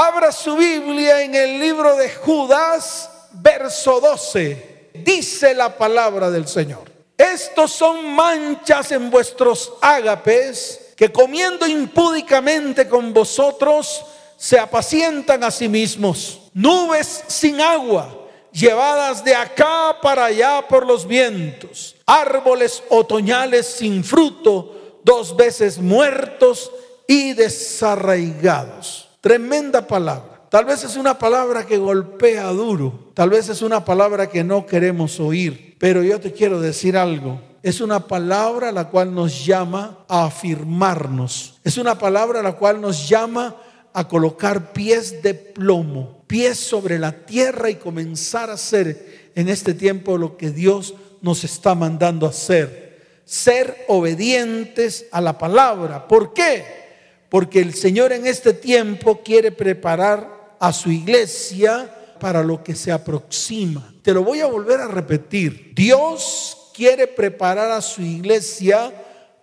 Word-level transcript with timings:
Abra 0.00 0.30
su 0.30 0.54
Biblia 0.54 1.22
en 1.22 1.34
el 1.34 1.58
libro 1.58 1.96
de 1.96 2.08
Judas, 2.08 3.10
verso 3.32 3.98
12. 3.98 4.90
Dice 4.94 5.52
la 5.56 5.76
palabra 5.76 6.30
del 6.30 6.46
Señor. 6.46 6.88
Estos 7.16 7.72
son 7.72 8.14
manchas 8.14 8.92
en 8.92 9.10
vuestros 9.10 9.72
ágapes 9.80 10.92
que 10.94 11.10
comiendo 11.10 11.66
impúdicamente 11.66 12.88
con 12.88 13.12
vosotros 13.12 14.04
se 14.36 14.56
apacientan 14.56 15.42
a 15.42 15.50
sí 15.50 15.68
mismos. 15.68 16.42
Nubes 16.54 17.24
sin 17.26 17.60
agua, 17.60 18.24
llevadas 18.52 19.24
de 19.24 19.34
acá 19.34 19.96
para 20.00 20.26
allá 20.26 20.64
por 20.68 20.86
los 20.86 21.08
vientos. 21.08 21.96
Árboles 22.06 22.84
otoñales 22.88 23.66
sin 23.66 24.04
fruto, 24.04 25.00
dos 25.02 25.34
veces 25.34 25.76
muertos 25.76 26.70
y 27.08 27.32
desarraigados. 27.32 29.07
Tremenda 29.20 29.86
palabra. 29.86 30.38
Tal 30.48 30.64
vez 30.64 30.84
es 30.84 30.96
una 30.96 31.18
palabra 31.18 31.66
que 31.66 31.76
golpea 31.76 32.46
duro. 32.46 33.10
Tal 33.14 33.30
vez 33.30 33.48
es 33.48 33.62
una 33.62 33.84
palabra 33.84 34.28
que 34.28 34.44
no 34.44 34.64
queremos 34.64 35.20
oír. 35.20 35.76
Pero 35.78 36.02
yo 36.02 36.20
te 36.20 36.32
quiero 36.32 36.60
decir 36.60 36.96
algo. 36.96 37.40
Es 37.62 37.80
una 37.80 38.06
palabra 38.06 38.72
la 38.72 38.88
cual 38.88 39.14
nos 39.14 39.44
llama 39.44 40.04
a 40.08 40.24
afirmarnos. 40.24 41.58
Es 41.64 41.76
una 41.76 41.98
palabra 41.98 42.42
la 42.42 42.52
cual 42.52 42.80
nos 42.80 43.08
llama 43.08 43.56
a 43.92 44.06
colocar 44.06 44.72
pies 44.72 45.22
de 45.22 45.34
plomo, 45.34 46.22
pies 46.26 46.58
sobre 46.58 46.98
la 46.98 47.12
tierra 47.26 47.68
y 47.68 47.74
comenzar 47.74 48.48
a 48.48 48.54
hacer 48.54 49.30
en 49.34 49.48
este 49.48 49.74
tiempo 49.74 50.16
lo 50.16 50.36
que 50.36 50.50
Dios 50.50 50.94
nos 51.20 51.42
está 51.42 51.74
mandando 51.74 52.26
a 52.26 52.30
hacer. 52.30 53.22
Ser 53.24 53.84
obedientes 53.88 55.06
a 55.10 55.20
la 55.20 55.36
palabra. 55.36 56.06
¿Por 56.06 56.32
qué? 56.32 56.87
Porque 57.28 57.60
el 57.60 57.74
Señor 57.74 58.12
en 58.12 58.26
este 58.26 58.54
tiempo 58.54 59.22
quiere 59.22 59.52
preparar 59.52 60.56
a 60.58 60.72
su 60.72 60.90
iglesia 60.90 61.94
para 62.18 62.42
lo 62.42 62.62
que 62.64 62.74
se 62.74 62.90
aproxima. 62.90 63.94
Te 64.02 64.12
lo 64.12 64.24
voy 64.24 64.40
a 64.40 64.46
volver 64.46 64.80
a 64.80 64.88
repetir. 64.88 65.72
Dios 65.74 66.70
quiere 66.74 67.06
preparar 67.06 67.70
a 67.70 67.82
su 67.82 68.02
iglesia 68.02 68.92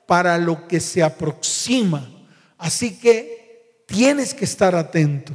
para 0.06 0.38
lo 0.38 0.68
que 0.68 0.80
se 0.80 1.04
aproxima. 1.04 2.10
Así 2.58 2.98
que 2.98 3.84
tienes 3.86 4.34
que 4.34 4.46
estar 4.46 4.76
atento. 4.76 5.34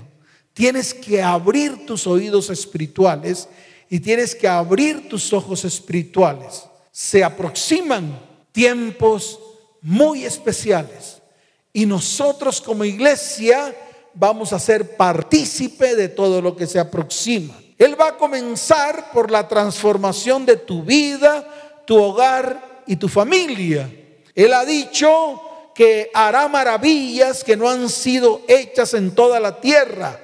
Tienes 0.53 0.93
que 0.93 1.23
abrir 1.23 1.87
tus 1.87 2.06
oídos 2.06 2.51
espirituales 2.51 3.48
y 3.89 4.01
tienes 4.01 4.34
que 4.34 4.48
abrir 4.48 5.09
tus 5.09 5.33
ojos 5.33 5.65
espirituales. 5.65 6.65
Se 6.91 7.23
aproximan 7.23 8.21
tiempos 8.53 9.39
muy 9.81 10.25
especiales 10.25 11.20
y 11.73 11.87
nosotros 11.87 12.61
como 12.61 12.85
iglesia 12.85 13.75
vamos 14.15 14.53
a 14.53 14.59
ser 14.59 14.97
partícipe 14.97 15.95
de 15.95 16.09
todo 16.09 16.43
lo 16.43 16.57
que 16.57 16.67
se 16.67 16.79
aproxima. 16.79 17.55
Él 17.79 17.99
va 17.99 18.09
a 18.09 18.17
comenzar 18.17 19.11
por 19.12 19.31
la 19.31 19.49
transformación 19.49 20.45
de 20.45 20.57
tu 20.57 20.83
vida, 20.83 21.83
tu 21.87 21.97
hogar 21.97 22.83
y 22.87 22.97
tu 22.97 23.09
familia. 23.09 23.91
Él 24.35 24.53
ha 24.53 24.65
dicho 24.65 25.41
que 25.75 26.11
hará 26.12 26.47
maravillas 26.49 27.43
que 27.43 27.57
no 27.57 27.69
han 27.71 27.89
sido 27.89 28.43
hechas 28.49 28.93
en 28.95 29.15
toda 29.15 29.41
la 29.41 29.61
tierra. 29.61 30.19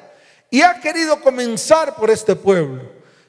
Y 0.51 0.63
ha 0.63 0.81
querido 0.81 1.21
comenzar 1.21 1.97
por 1.97 2.11
este 2.11 2.37
pueblo. 2.37 2.83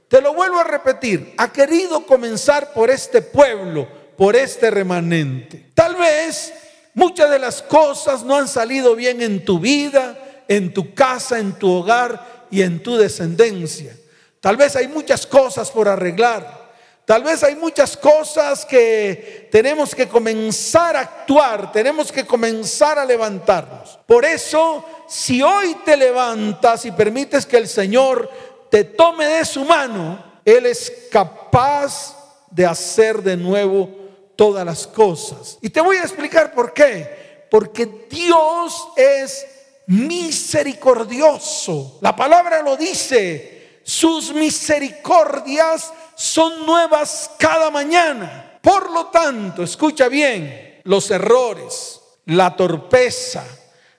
Te 0.08 0.22
lo 0.22 0.34
vuelvo 0.34 0.60
a 0.60 0.64
repetir, 0.64 1.34
ha 1.38 1.52
querido 1.52 2.06
comenzar 2.06 2.74
por 2.74 2.90
este 2.90 3.22
pueblo, 3.22 3.88
por 4.18 4.36
este 4.36 4.72
remanente. 4.72 5.70
Tal 5.74 5.96
vez 5.96 6.54
muchas 6.98 7.30
de 7.30 7.38
las 7.38 7.62
cosas 7.62 8.24
no 8.24 8.36
han 8.36 8.48
salido 8.48 8.96
bien 8.96 9.22
en 9.22 9.46
tu 9.46 9.60
vida, 9.60 10.44
en 10.48 10.74
tu 10.74 10.96
casa, 10.96 11.38
en 11.38 11.54
tu 11.54 11.72
hogar 11.72 12.48
y 12.50 12.64
en 12.64 12.82
tu 12.82 12.98
descendencia. 12.98 13.96
Tal 14.42 14.58
vez 14.58 14.76
hay 14.76 14.88
muchas 14.88 15.28
cosas 15.28 15.70
por 15.70 15.88
arreglar. 15.88 16.66
Tal 17.06 17.24
vez 17.24 17.44
hay 17.44 17.56
muchas 17.56 17.96
cosas 17.96 18.66
que 18.66 19.48
tenemos 19.52 19.94
que 19.94 20.08
comenzar 20.08 20.96
a 20.96 21.02
actuar, 21.02 21.72
tenemos 21.72 22.12
que 22.12 22.26
comenzar 22.26 22.98
a 22.98 23.06
levantarnos. 23.06 24.00
Por 24.08 24.26
eso, 24.26 24.84
si 25.08 25.44
hoy 25.44 25.78
te 25.86 25.96
levantas 25.96 26.84
y 26.84 26.92
permites 26.92 27.46
que 27.46 27.58
el 27.58 27.68
Señor 27.68 28.30
te 28.72 28.84
tome 28.84 29.26
de 29.28 29.46
su 29.46 29.64
mano, 29.64 30.22
Él 30.44 30.66
es 30.66 30.92
capaz 31.12 32.18
de 32.50 32.66
hacer 32.66 33.22
de 33.22 33.38
nuevo 33.38 34.07
todas 34.38 34.66
las 34.66 34.88
cosas. 34.88 35.58
Y 35.62 35.70
te 35.70 35.82
voy 35.82 35.98
a 35.98 36.04
explicar 36.04 36.54
por 36.54 36.72
qué. 36.72 37.46
Porque 37.52 38.08
Dios 38.10 38.88
es 38.96 39.46
misericordioso. 39.88 41.98
La 42.02 42.16
palabra 42.16 42.62
lo 42.62 42.78
dice, 42.78 43.80
sus 43.84 44.34
misericordias 44.34 45.92
son 46.16 46.66
nuevas 46.66 47.32
cada 47.38 47.70
mañana. 47.72 48.60
Por 48.62 48.92
lo 48.92 49.08
tanto, 49.08 49.64
escucha 49.64 50.08
bien, 50.08 50.82
los 50.84 51.12
errores, 51.12 52.00
la 52.26 52.56
torpeza, 52.56 53.44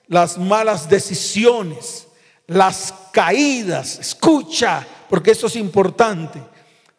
las 0.07 0.37
malas 0.37 0.89
decisiones, 0.89 2.07
las 2.47 2.93
caídas, 3.11 3.99
escucha, 3.99 4.85
porque 5.09 5.31
eso 5.31 5.47
es 5.47 5.55
importante, 5.55 6.39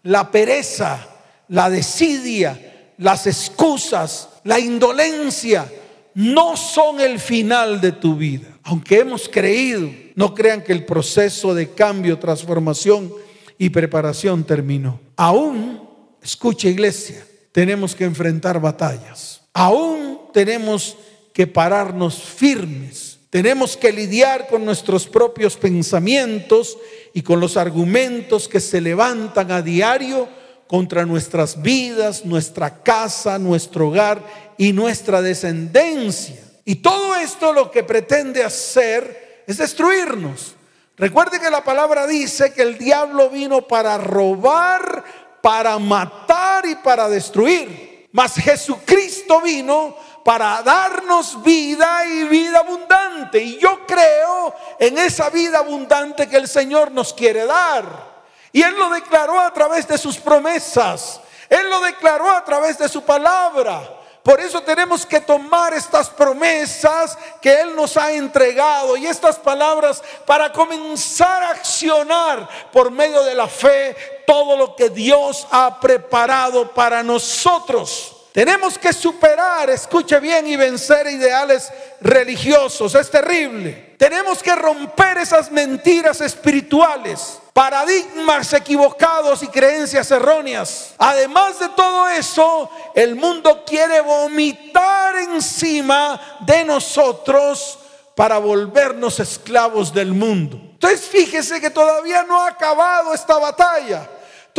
la 0.02 0.30
pereza, 0.30 1.06
la 1.48 1.70
desidia, 1.70 2.69
las 3.00 3.26
excusas, 3.26 4.28
la 4.44 4.60
indolencia, 4.60 5.70
no 6.14 6.56
son 6.56 7.00
el 7.00 7.18
final 7.18 7.80
de 7.80 7.92
tu 7.92 8.14
vida 8.14 8.50
aunque 8.62 9.00
hemos 9.00 9.28
creído, 9.28 9.90
no 10.14 10.34
crean 10.34 10.62
que 10.62 10.72
el 10.72 10.84
proceso 10.84 11.54
de 11.54 11.70
cambio, 11.70 12.18
transformación 12.18 13.12
y 13.58 13.70
preparación 13.70 14.44
terminó. 14.44 15.00
Aún, 15.16 15.88
escucha 16.22 16.68
iglesia, 16.68 17.26
tenemos 17.52 17.94
que 17.94 18.04
enfrentar 18.04 18.60
batallas. 18.60 19.40
Aún 19.52 20.20
tenemos 20.32 20.96
que 21.32 21.46
pararnos 21.46 22.22
firmes. 22.22 23.18
Tenemos 23.30 23.76
que 23.76 23.92
lidiar 23.92 24.48
con 24.48 24.64
nuestros 24.64 25.06
propios 25.06 25.56
pensamientos 25.56 26.78
y 27.14 27.22
con 27.22 27.40
los 27.40 27.56
argumentos 27.56 28.48
que 28.48 28.60
se 28.60 28.80
levantan 28.80 29.50
a 29.52 29.62
diario 29.62 30.28
contra 30.70 31.04
nuestras 31.04 31.60
vidas, 31.60 32.24
nuestra 32.24 32.84
casa, 32.84 33.40
nuestro 33.40 33.88
hogar 33.88 34.22
y 34.56 34.72
nuestra 34.72 35.20
descendencia. 35.20 36.36
Y 36.64 36.76
todo 36.76 37.16
esto 37.16 37.52
lo 37.52 37.72
que 37.72 37.82
pretende 37.82 38.44
hacer 38.44 39.42
es 39.48 39.58
destruirnos. 39.58 40.54
Recuerde 40.96 41.40
que 41.40 41.50
la 41.50 41.64
palabra 41.64 42.06
dice 42.06 42.52
que 42.52 42.62
el 42.62 42.78
diablo 42.78 43.30
vino 43.30 43.66
para 43.66 43.98
robar, 43.98 45.02
para 45.42 45.76
matar 45.80 46.64
y 46.64 46.76
para 46.76 47.08
destruir. 47.08 48.08
Mas 48.12 48.34
Jesucristo 48.34 49.40
vino 49.40 49.96
para 50.24 50.62
darnos 50.62 51.42
vida 51.42 52.06
y 52.06 52.28
vida 52.28 52.60
abundante. 52.60 53.42
Y 53.42 53.58
yo 53.58 53.84
creo 53.88 54.54
en 54.78 54.98
esa 54.98 55.30
vida 55.30 55.58
abundante 55.58 56.28
que 56.28 56.36
el 56.36 56.46
Señor 56.46 56.92
nos 56.92 57.12
quiere 57.12 57.44
dar. 57.44 58.09
Y 58.52 58.62
Él 58.62 58.74
lo 58.76 58.90
declaró 58.90 59.38
a 59.38 59.52
través 59.52 59.86
de 59.86 59.98
sus 59.98 60.16
promesas. 60.18 61.20
Él 61.48 61.68
lo 61.68 61.80
declaró 61.80 62.30
a 62.30 62.44
través 62.44 62.78
de 62.78 62.88
su 62.88 63.02
palabra. 63.02 63.96
Por 64.22 64.38
eso 64.38 64.60
tenemos 64.60 65.06
que 65.06 65.20
tomar 65.20 65.72
estas 65.72 66.10
promesas 66.10 67.16
que 67.40 67.60
Él 67.60 67.74
nos 67.74 67.96
ha 67.96 68.12
entregado 68.12 68.96
y 68.96 69.06
estas 69.06 69.38
palabras 69.38 70.02
para 70.26 70.52
comenzar 70.52 71.42
a 71.42 71.50
accionar 71.50 72.48
por 72.70 72.90
medio 72.90 73.22
de 73.22 73.34
la 73.34 73.48
fe 73.48 73.96
todo 74.26 74.56
lo 74.56 74.76
que 74.76 74.90
Dios 74.90 75.46
ha 75.50 75.80
preparado 75.80 76.70
para 76.72 77.02
nosotros. 77.02 78.19
Tenemos 78.32 78.78
que 78.78 78.92
superar, 78.92 79.70
escuche 79.70 80.20
bien, 80.20 80.46
y 80.46 80.56
vencer 80.56 81.06
ideales 81.08 81.72
religiosos. 82.00 82.94
Es 82.94 83.10
terrible. 83.10 83.94
Tenemos 83.98 84.42
que 84.42 84.54
romper 84.54 85.18
esas 85.18 85.50
mentiras 85.50 86.20
espirituales 86.20 87.40
paradigmas 87.52 88.52
equivocados 88.54 89.42
y 89.42 89.48
creencias 89.48 90.10
erróneas. 90.10 90.94
Además 90.96 91.58
de 91.58 91.68
todo 91.70 92.08
eso, 92.08 92.70
el 92.94 93.16
mundo 93.16 93.64
quiere 93.66 94.00
vomitar 94.00 95.16
encima 95.16 96.38
de 96.40 96.64
nosotros 96.64 97.78
para 98.14 98.38
volvernos 98.38 99.20
esclavos 99.20 99.92
del 99.92 100.12
mundo. 100.12 100.56
Entonces 100.56 101.02
fíjese 101.02 101.60
que 101.60 101.68
todavía 101.68 102.22
no 102.22 102.40
ha 102.40 102.48
acabado 102.48 103.12
esta 103.12 103.38
batalla. 103.38 104.08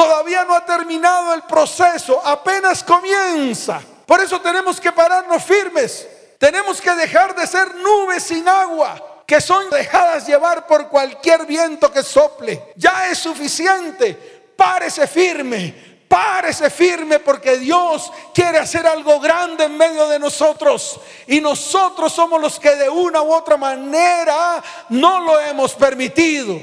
Todavía 0.01 0.43
no 0.45 0.55
ha 0.55 0.65
terminado 0.65 1.31
el 1.31 1.43
proceso, 1.43 2.19
apenas 2.25 2.83
comienza. 2.83 3.79
Por 4.07 4.19
eso 4.19 4.41
tenemos 4.41 4.81
que 4.81 4.91
pararnos 4.91 5.43
firmes. 5.43 6.07
Tenemos 6.39 6.81
que 6.81 6.89
dejar 6.95 7.35
de 7.35 7.45
ser 7.45 7.75
nubes 7.75 8.23
sin 8.23 8.47
agua 8.47 9.23
que 9.27 9.39
son 9.39 9.69
dejadas 9.69 10.25
llevar 10.25 10.65
por 10.65 10.87
cualquier 10.87 11.45
viento 11.45 11.91
que 11.91 12.01
sople. 12.01 12.73
Ya 12.77 13.09
es 13.11 13.19
suficiente. 13.19 14.15
Párese 14.57 15.05
firme, 15.05 16.01
Párese 16.07 16.71
firme 16.71 17.19
porque 17.19 17.57
Dios 17.57 18.11
quiere 18.33 18.57
hacer 18.57 18.87
algo 18.87 19.19
grande 19.19 19.65
en 19.65 19.77
medio 19.77 20.07
de 20.07 20.17
nosotros. 20.17 20.99
Y 21.27 21.39
nosotros 21.39 22.11
somos 22.11 22.41
los 22.41 22.59
que 22.59 22.75
de 22.75 22.89
una 22.89 23.21
u 23.21 23.31
otra 23.31 23.55
manera 23.55 24.63
no 24.89 25.19
lo 25.19 25.39
hemos 25.41 25.75
permitido. 25.75 26.59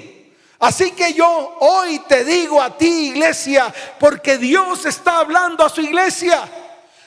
Así 0.58 0.90
que 0.90 1.12
yo 1.12 1.56
hoy 1.60 2.00
te 2.08 2.25
digo 2.25 2.60
a 2.60 2.76
ti, 2.76 3.10
iglesia, 3.10 3.72
porque 4.00 4.38
Dios 4.38 4.84
está 4.87 5.20
hablando 5.20 5.64
a 5.64 5.69
su 5.69 5.81
iglesia. 5.81 6.49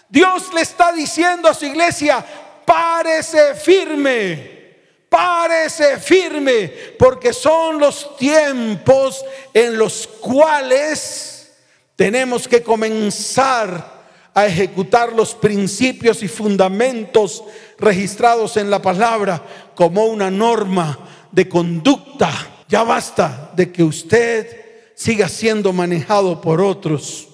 Dios 0.07 0.53
le 0.53 0.61
está 0.61 0.91
diciendo 0.93 1.49
a 1.49 1.53
su 1.53 1.65
iglesia, 1.65 2.25
párese 2.65 3.55
firme. 3.55 4.61
Párese 5.09 5.97
firme, 5.97 6.69
porque 6.97 7.33
son 7.33 7.79
los 7.79 8.15
tiempos 8.15 9.25
en 9.53 9.77
los 9.77 10.07
cuales 10.07 11.51
tenemos 11.97 12.47
que 12.47 12.63
comenzar 12.63 14.01
a 14.33 14.45
ejecutar 14.45 15.11
los 15.11 15.35
principios 15.35 16.23
y 16.23 16.29
fundamentos 16.29 17.43
registrados 17.77 18.55
en 18.55 18.69
la 18.69 18.81
palabra 18.81 19.43
como 19.75 20.05
una 20.05 20.31
norma 20.31 20.97
de 21.29 21.49
conducta. 21.49 22.31
Ya 22.71 22.83
basta 22.83 23.51
de 23.53 23.69
que 23.69 23.83
usted 23.83 24.93
siga 24.95 25.27
siendo 25.27 25.73
manejado 25.73 26.39
por 26.39 26.61
otros. 26.61 27.27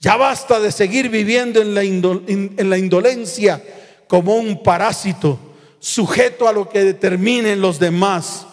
Ya 0.00 0.16
basta 0.16 0.58
de 0.58 0.72
seguir 0.72 1.08
viviendo 1.08 1.62
en 1.62 1.72
la, 1.72 1.84
en 1.84 2.68
la 2.68 2.76
indolencia 2.76 3.62
como 4.08 4.34
un 4.34 4.60
parásito, 4.60 5.38
sujeto 5.78 6.48
a 6.48 6.52
lo 6.52 6.68
que 6.68 6.82
determinen 6.82 7.60
los 7.60 7.78
demás. 7.78 8.44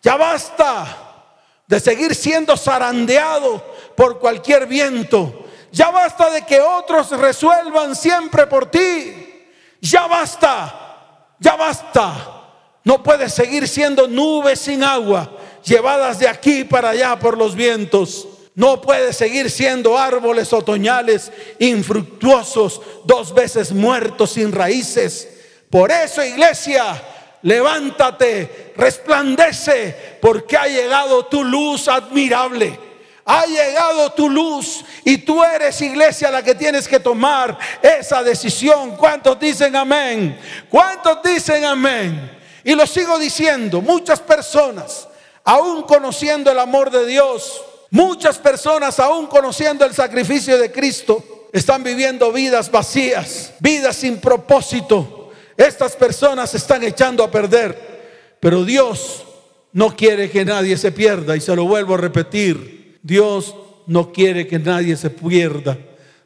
Ya 0.00 0.16
basta 0.16 1.40
de 1.66 1.80
seguir 1.80 2.14
siendo 2.14 2.56
zarandeado 2.56 3.60
por 3.96 4.20
cualquier 4.20 4.68
viento. 4.68 5.44
Ya 5.72 5.90
basta 5.90 6.30
de 6.30 6.42
que 6.42 6.60
otros 6.60 7.10
resuelvan 7.10 7.96
siempre 7.96 8.46
por 8.46 8.70
ti. 8.70 9.42
Ya 9.80 10.06
basta, 10.06 11.34
ya 11.40 11.56
basta. 11.56 12.42
No 12.84 13.02
puedes 13.02 13.34
seguir 13.34 13.66
siendo 13.66 14.06
nubes 14.06 14.60
sin 14.60 14.84
agua, 14.84 15.36
llevadas 15.64 16.18
de 16.18 16.28
aquí 16.28 16.64
para 16.64 16.90
allá 16.90 17.18
por 17.18 17.36
los 17.36 17.54
vientos. 17.54 18.28
No 18.54 18.80
puedes 18.80 19.16
seguir 19.16 19.50
siendo 19.50 19.98
árboles 19.98 20.52
otoñales 20.52 21.32
infructuosos, 21.58 22.80
dos 23.04 23.34
veces 23.34 23.72
muertos 23.72 24.32
sin 24.32 24.52
raíces. 24.52 25.28
Por 25.68 25.90
eso, 25.90 26.22
iglesia, 26.22 27.02
levántate, 27.42 28.72
resplandece, 28.76 30.18
porque 30.20 30.56
ha 30.56 30.66
llegado 30.66 31.26
tu 31.26 31.42
luz 31.42 31.88
admirable. 31.88 32.78
Ha 33.26 33.46
llegado 33.46 34.12
tu 34.12 34.28
luz 34.28 34.84
y 35.02 35.18
tú 35.18 35.42
eres 35.42 35.80
iglesia 35.80 36.30
la 36.30 36.42
que 36.42 36.54
tienes 36.54 36.86
que 36.86 37.00
tomar 37.00 37.58
esa 37.82 38.22
decisión. 38.22 38.96
¿Cuántos 38.96 39.40
dicen 39.40 39.74
amén? 39.74 40.38
¿Cuántos 40.70 41.22
dicen 41.22 41.64
amén? 41.64 42.38
Y 42.62 42.74
lo 42.74 42.86
sigo 42.86 43.18
diciendo, 43.18 43.80
muchas 43.80 44.20
personas, 44.20 45.08
aún 45.44 45.82
conociendo 45.82 46.50
el 46.50 46.58
amor 46.58 46.90
de 46.90 47.06
Dios, 47.06 47.62
muchas 47.90 48.38
personas, 48.38 48.98
aún 48.98 49.26
conociendo 49.26 49.84
el 49.84 49.94
sacrificio 49.94 50.58
de 50.58 50.72
Cristo, 50.72 51.48
están 51.52 51.84
viviendo 51.84 52.32
vidas 52.32 52.70
vacías, 52.70 53.52
vidas 53.60 53.96
sin 53.96 54.18
propósito. 54.18 55.30
Estas 55.56 55.94
personas 55.94 56.50
se 56.50 56.56
están 56.56 56.82
echando 56.82 57.22
a 57.22 57.30
perder, 57.30 58.36
pero 58.40 58.64
Dios 58.64 59.24
no 59.72 59.94
quiere 59.94 60.30
que 60.30 60.44
nadie 60.44 60.76
se 60.76 60.90
pierda 60.90 61.36
y 61.36 61.40
se 61.40 61.54
lo 61.54 61.64
vuelvo 61.66 61.94
a 61.94 61.98
repetir. 61.98 62.98
Dios 63.02 63.54
no 63.86 64.12
quiere 64.12 64.46
que 64.46 64.58
nadie 64.58 64.96
se 64.96 65.10
pierda. 65.10 65.78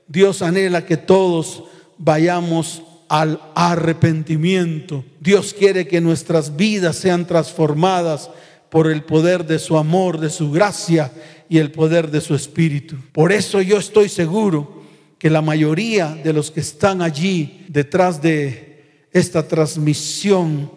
Dios 0.07 0.41
anhela 0.41 0.87
que 0.87 0.97
todos 0.97 1.65
vayamos 1.99 2.83
al 3.09 3.41
arrepentimiento. 3.55 5.05
Dios 5.21 5.55
quiere 5.55 5.87
que 5.87 6.01
nuestras 6.01 6.57
vidas 6.57 6.97
sean 6.97 7.27
transformadas 7.27 8.31
por 8.71 8.91
el 8.91 9.03
poder 9.03 9.47
de 9.47 9.59
su 9.59 9.77
amor, 9.79 10.19
de 10.21 10.31
su 10.31 10.51
gracia 10.51 11.13
y 11.49 11.59
el 11.59 11.71
poder 11.71 12.11
de 12.11 12.21
su 12.21 12.35
espíritu. 12.35 12.97
Por 13.13 13.33
eso 13.33 13.61
yo 13.63 13.79
estoy 13.79 14.09
seguro 14.09 14.83
que 15.19 15.31
la 15.31 15.43
mayoría 15.43 16.15
de 16.15 16.33
los 16.33 16.51
que 16.51 16.61
están 16.61 17.03
allí 17.03 17.65
detrás 17.69 18.23
de 18.23 19.07
esta 19.13 19.47
transmisión 19.49 20.71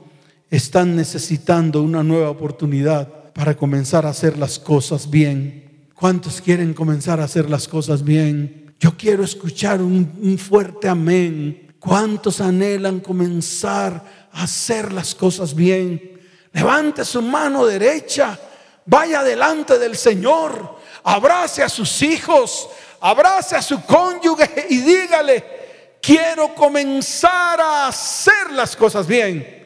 están 0.50 0.96
necesitando 0.96 1.82
una 1.82 2.04
nueva 2.04 2.30
oportunidad 2.30 3.32
para 3.34 3.56
comenzar 3.56 4.06
a 4.06 4.10
hacer 4.10 4.38
las 4.38 4.60
cosas 4.60 5.10
bien. 5.10 5.88
¿Cuántos 5.96 6.42
quieren 6.42 6.74
comenzar 6.74 7.20
a 7.20 7.26
hacer 7.26 7.50
las 7.50 7.68
cosas 7.68 8.04
bien? 8.04 8.74
Yo 8.80 8.98
quiero 8.98 9.24
escuchar 9.24 9.82
un, 9.82 10.38
fuerte 10.40 10.90
amén. 10.90 11.68
¿Cuántos 11.80 12.42
anhelan 12.42 13.00
comenzar 13.00 14.30
a 14.32 14.44
hacer 14.44 14.92
las 14.92 15.14
cosas 15.14 15.54
bien? 15.54 16.11
Levante 16.54 17.06
su 17.06 17.22
mano 17.22 17.66
derecha, 17.66 18.38
vaya 18.86 19.24
delante 19.24 19.80
del 19.80 19.98
Señor, 19.98 20.80
abrace 21.04 21.64
a 21.64 21.70
sus 21.70 22.02
hijos, 22.02 22.68
abrace 23.00 23.56
a 23.56 23.62
su 23.62 23.82
cónyuge 23.86 24.68
y 24.70 24.80
dígale, 24.80 25.98
quiero 26.02 26.54
comenzar 26.54 27.62
a 27.62 27.88
hacer 27.88 28.52
las 28.52 28.76
cosas 28.76 29.08
bien. 29.08 29.60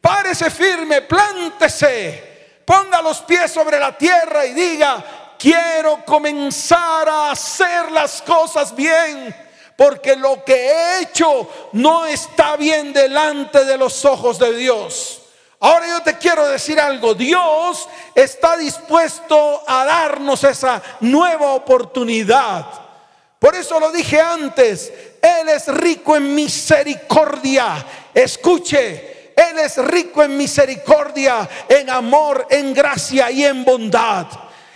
Párese 0.00 0.50
firme, 0.50 1.02
plántese, 1.02 2.60
ponga 2.64 3.00
los 3.00 3.20
pies 3.20 3.52
sobre 3.52 3.78
la 3.78 3.96
tierra 3.96 4.44
y 4.44 4.52
diga, 4.52 5.34
quiero 5.38 6.04
comenzar 6.04 7.08
a 7.08 7.30
hacer 7.30 7.92
las 7.92 8.20
cosas 8.22 8.74
bien, 8.74 9.34
porque 9.76 10.16
lo 10.16 10.44
que 10.44 10.54
he 10.54 11.02
hecho 11.02 11.70
no 11.72 12.06
está 12.06 12.56
bien 12.56 12.92
delante 12.92 13.64
de 13.64 13.78
los 13.78 14.04
ojos 14.04 14.38
de 14.38 14.52
Dios. 14.54 15.23
Ahora 15.64 15.88
yo 15.88 16.02
te 16.02 16.18
quiero 16.18 16.46
decir 16.46 16.78
algo, 16.78 17.14
Dios 17.14 17.88
está 18.14 18.54
dispuesto 18.54 19.62
a 19.66 19.86
darnos 19.86 20.44
esa 20.44 20.82
nueva 21.00 21.54
oportunidad. 21.54 22.66
Por 23.38 23.54
eso 23.54 23.80
lo 23.80 23.90
dije 23.90 24.20
antes, 24.20 24.92
Él 25.22 25.48
es 25.48 25.68
rico 25.68 26.16
en 26.16 26.34
misericordia. 26.34 27.82
Escuche, 28.12 29.32
Él 29.34 29.58
es 29.58 29.78
rico 29.78 30.22
en 30.22 30.36
misericordia, 30.36 31.48
en 31.66 31.88
amor, 31.88 32.46
en 32.50 32.74
gracia 32.74 33.30
y 33.30 33.46
en 33.46 33.64
bondad. 33.64 34.26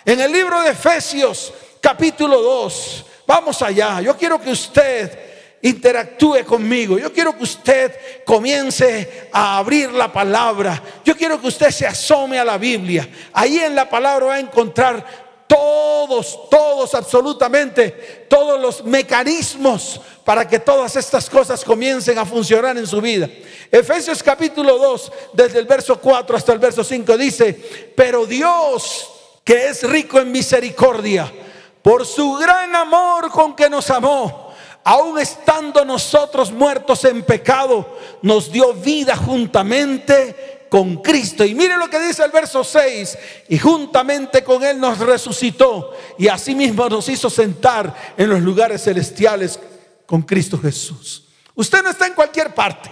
En 0.07 0.19
el 0.19 0.33
libro 0.33 0.63
de 0.63 0.71
Efesios 0.71 1.53
capítulo 1.83 2.41
2, 2.41 3.05
vamos 3.27 3.61
allá, 3.61 4.01
yo 4.01 4.17
quiero 4.17 4.41
que 4.41 4.53
usted 4.53 5.28
interactúe 5.63 6.45
conmigo. 6.45 6.99
Yo 6.99 7.13
quiero 7.13 7.37
que 7.37 7.45
usted 7.45 7.93
comience 8.25 9.29
a 9.33 9.59
abrir 9.59 9.93
la 9.93 10.13
palabra. 10.13 10.83
Yo 11.05 11.17
quiero 11.17 11.41
que 11.41 11.49
usted 11.49 11.71
se 11.71 11.87
asome 11.87 12.39
a 12.39 12.45
la 12.45 12.59
Biblia. 12.59 13.09
Ahí 13.33 13.59
en 13.59 13.75
la 13.75 13.89
palabra 13.89 14.27
va 14.27 14.35
a 14.35 14.41
encontrar 14.41 15.29
todos, 15.47 16.49
todos, 16.51 16.95
absolutamente, 16.95 18.27
todos 18.29 18.61
los 18.61 18.85
mecanismos 18.85 20.01
para 20.25 20.47
que 20.47 20.59
todas 20.59 20.95
estas 20.95 21.29
cosas 21.31 21.65
comiencen 21.65 22.19
a 22.19 22.27
funcionar 22.27 22.77
en 22.77 22.87
su 22.87 23.01
vida. 23.01 23.29
Efesios 23.73 24.23
capítulo 24.23 24.77
2, 24.77 25.13
desde 25.33 25.59
el 25.59 25.65
verso 25.65 25.99
4 25.99 26.37
hasta 26.37 26.53
el 26.53 26.59
verso 26.59 26.85
5 26.85 27.17
dice, 27.17 27.93
pero 27.97 28.27
Dios 28.27 29.15
que 29.49 29.69
es 29.69 29.83
rico 29.83 30.21
en 30.21 30.31
misericordia, 30.31 31.33
por 31.81 32.05
su 32.05 32.35
gran 32.35 32.77
amor 32.77 33.31
con 33.31 33.57
que 33.57 33.71
nos 33.71 33.89
amó, 33.89 34.48
aun 34.89 35.19
estando 35.19 35.85
nosotros 35.85 36.51
muertos 36.51 37.05
en 37.05 37.23
pecado, 37.23 37.99
nos 38.23 38.51
dio 38.51 38.73
vida 38.73 39.15
juntamente 39.17 40.65
con 40.71 41.03
Cristo. 41.03 41.45
Y 41.45 41.55
mire 41.55 41.77
lo 41.77 41.91
que 41.91 42.01
dice 42.01 42.25
el 42.25 42.31
verso 42.31 42.65
6, 42.65 43.19
y 43.51 43.59
juntamente 43.59 44.43
con 44.43 44.65
Él 44.65 44.81
nos 44.81 44.99
resucitó 44.99 45.95
y 46.17 46.29
asimismo 46.29 46.89
nos 46.89 47.07
hizo 47.11 47.29
sentar 47.29 47.95
en 48.17 48.31
los 48.31 48.41
lugares 48.41 48.83
celestiales 48.83 49.61
con 50.07 50.23
Cristo 50.23 50.59
Jesús. 50.59 51.29
Usted 51.55 51.83
no 51.83 51.91
está 51.91 52.07
en 52.07 52.15
cualquier 52.15 52.55
parte, 52.55 52.89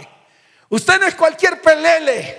usted 0.69 1.01
no 1.01 1.07
es 1.07 1.15
cualquier 1.15 1.63
pelele, 1.63 2.37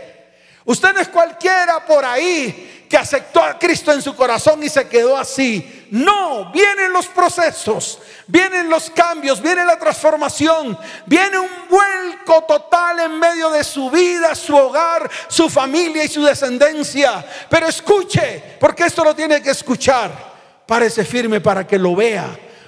usted 0.66 0.94
no 0.94 1.00
es 1.00 1.08
cualquiera 1.08 1.84
por 1.84 2.06
ahí 2.06 2.77
que 2.90 2.98
aceptó 2.98 3.42
a 3.44 3.58
Cristo 3.58 3.92
en 3.92 4.02
su 4.02 4.16
corazón 4.16 4.64
y 4.64 4.70
se 4.70 4.88
quedó 4.88 5.18
así. 5.18 5.88
No, 5.92 6.52
vienen 6.52 6.92
los 6.92 7.08
procesos, 7.08 8.00
vienen 8.28 8.70
los 8.70 8.90
cambios, 8.90 9.42
viene 9.42 9.66
la 9.66 9.78
transformación, 9.78 10.78
viene 11.06 11.38
un 11.38 11.50
vuelco 11.70 12.44
total 12.44 13.00
en 13.00 13.20
medio 13.20 13.50
de 13.50 13.64
su 13.64 13.90
vida, 13.90 14.36
su 14.36 14.56
hogar, 14.56 15.10
su 15.28 15.50
familia 15.50 16.04
y 16.04 16.08
su 16.08 16.24
descendencia. 16.24 17.26
Pero 17.50 17.68
escuche, 17.68 18.58
porque 18.60 18.86
esto 18.86 19.04
lo 19.04 19.16
tiene 19.16 19.42
que 19.42 19.52
escuchar. 19.52 20.12
Parece 20.66 21.06
firme 21.06 21.40
para 21.40 21.66
que 21.66 21.78
lo 21.78 21.96
vea, 21.96 22.28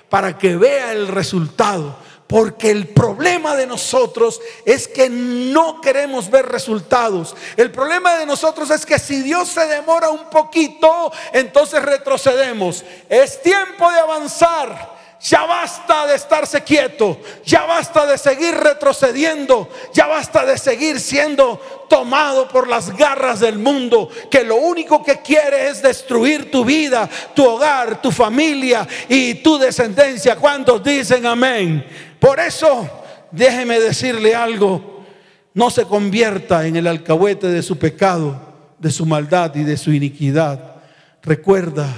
para 0.09 0.37
que 0.37 0.55
vea 0.55 0.91
el 0.93 1.07
resultado 1.07 2.08
porque 2.29 2.69
el 2.69 2.89
problema 2.89 3.55
de 3.55 3.65
nosotros 3.65 4.39
es 4.63 4.87
que 4.87 5.09
no 5.09 5.81
queremos 5.81 6.29
ver 6.29 6.45
resultados. 6.45 7.35
El 7.57 7.71
problema 7.71 8.17
de 8.17 8.27
nosotros 8.27 8.69
es 8.69 8.85
que 8.85 8.99
si 8.99 9.23
Dios 9.23 9.49
se 9.49 9.65
demora 9.65 10.09
un 10.09 10.29
poquito, 10.29 11.11
entonces 11.33 11.81
retrocedemos. 11.81 12.85
Es 13.09 13.41
tiempo 13.41 13.89
de 13.89 13.99
avanzar. 13.99 14.99
Ya 15.21 15.43
basta 15.45 16.05
de 16.07 16.15
estarse 16.15 16.63
quieto, 16.63 17.19
ya 17.43 17.65
basta 17.65 18.05
de 18.05 18.17
seguir 18.17 18.55
retrocediendo, 18.55 19.67
ya 19.91 20.07
basta 20.07 20.45
de 20.45 20.57
seguir 20.57 20.97
siendo 21.01 21.59
tomado 21.89 22.47
por 22.47 22.69
las 22.69 22.95
garras 22.95 23.41
del 23.41 23.59
mundo, 23.59 24.07
que 24.31 24.45
lo 24.45 24.55
único 24.55 25.03
que 25.03 25.19
quiere 25.19 25.67
es 25.67 25.81
destruir 25.81 26.49
tu 26.49 26.63
vida, 26.63 27.09
tu 27.33 27.45
hogar, 27.45 28.01
tu 28.01 28.11
familia 28.11 28.87
y 29.09 29.33
tu 29.35 29.57
descendencia. 29.57 30.37
¿Cuántos 30.37 30.81
dicen 30.81 31.25
amén? 31.25 32.08
Por 32.19 32.39
eso, 32.39 32.89
déjeme 33.31 33.79
decirle 33.79 34.35
algo, 34.35 35.05
no 35.53 35.69
se 35.69 35.85
convierta 35.85 36.67
en 36.67 36.75
el 36.75 36.87
alcahuete 36.87 37.47
de 37.47 37.63
su 37.63 37.77
pecado, 37.77 38.39
de 38.77 38.91
su 38.91 39.05
maldad 39.05 39.55
y 39.55 39.63
de 39.63 39.77
su 39.77 39.91
iniquidad. 39.91 40.75
Recuerda 41.21 41.93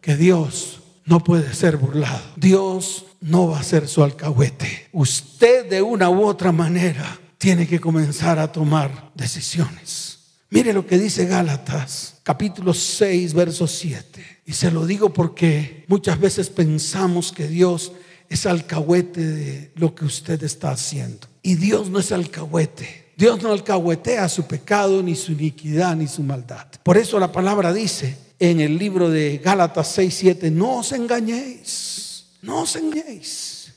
que 0.00 0.16
Dios 0.16 0.80
no 1.04 1.22
puede 1.22 1.52
ser 1.54 1.76
burlado. 1.76 2.22
Dios 2.36 3.06
no 3.20 3.48
va 3.48 3.60
a 3.60 3.64
ser 3.64 3.88
su 3.88 4.02
alcahuete. 4.02 4.88
Usted 4.92 5.68
de 5.68 5.82
una 5.82 6.10
u 6.10 6.24
otra 6.24 6.52
manera 6.52 7.18
tiene 7.38 7.66
que 7.66 7.80
comenzar 7.80 8.38
a 8.38 8.50
tomar 8.50 9.10
decisiones. 9.14 10.18
Mire 10.50 10.72
lo 10.72 10.86
que 10.86 10.98
dice 10.98 11.26
Gálatas, 11.26 12.16
capítulo 12.22 12.74
6, 12.74 13.32
verso 13.32 13.66
7. 13.66 14.42
Y 14.44 14.52
se 14.52 14.70
lo 14.70 14.86
digo 14.86 15.12
porque 15.12 15.84
muchas 15.88 16.20
veces 16.20 16.50
pensamos 16.50 17.32
que 17.32 17.48
Dios 17.48 17.92
es 18.32 18.46
alcahuete 18.46 19.20
de 19.20 19.72
lo 19.76 19.94
que 19.94 20.04
usted 20.04 20.42
está 20.42 20.70
haciendo. 20.70 21.26
Y 21.42 21.56
Dios 21.56 21.90
no 21.90 21.98
es 21.98 22.12
alcahuete. 22.12 23.12
Dios 23.16 23.42
no 23.42 23.52
alcahuetea 23.52 24.28
su 24.28 24.44
pecado, 24.44 25.02
ni 25.02 25.14
su 25.14 25.32
iniquidad, 25.32 25.94
ni 25.96 26.06
su 26.06 26.22
maldad. 26.22 26.66
Por 26.82 26.96
eso 26.96 27.20
la 27.20 27.30
palabra 27.30 27.72
dice, 27.72 28.16
en 28.38 28.60
el 28.60 28.78
libro 28.78 29.10
de 29.10 29.38
Gálatas 29.38 29.92
6, 29.92 30.14
7, 30.14 30.50
no 30.50 30.78
os 30.78 30.92
engañéis, 30.92 32.24
no 32.42 32.62
os 32.62 32.74
engañéis. 32.76 33.72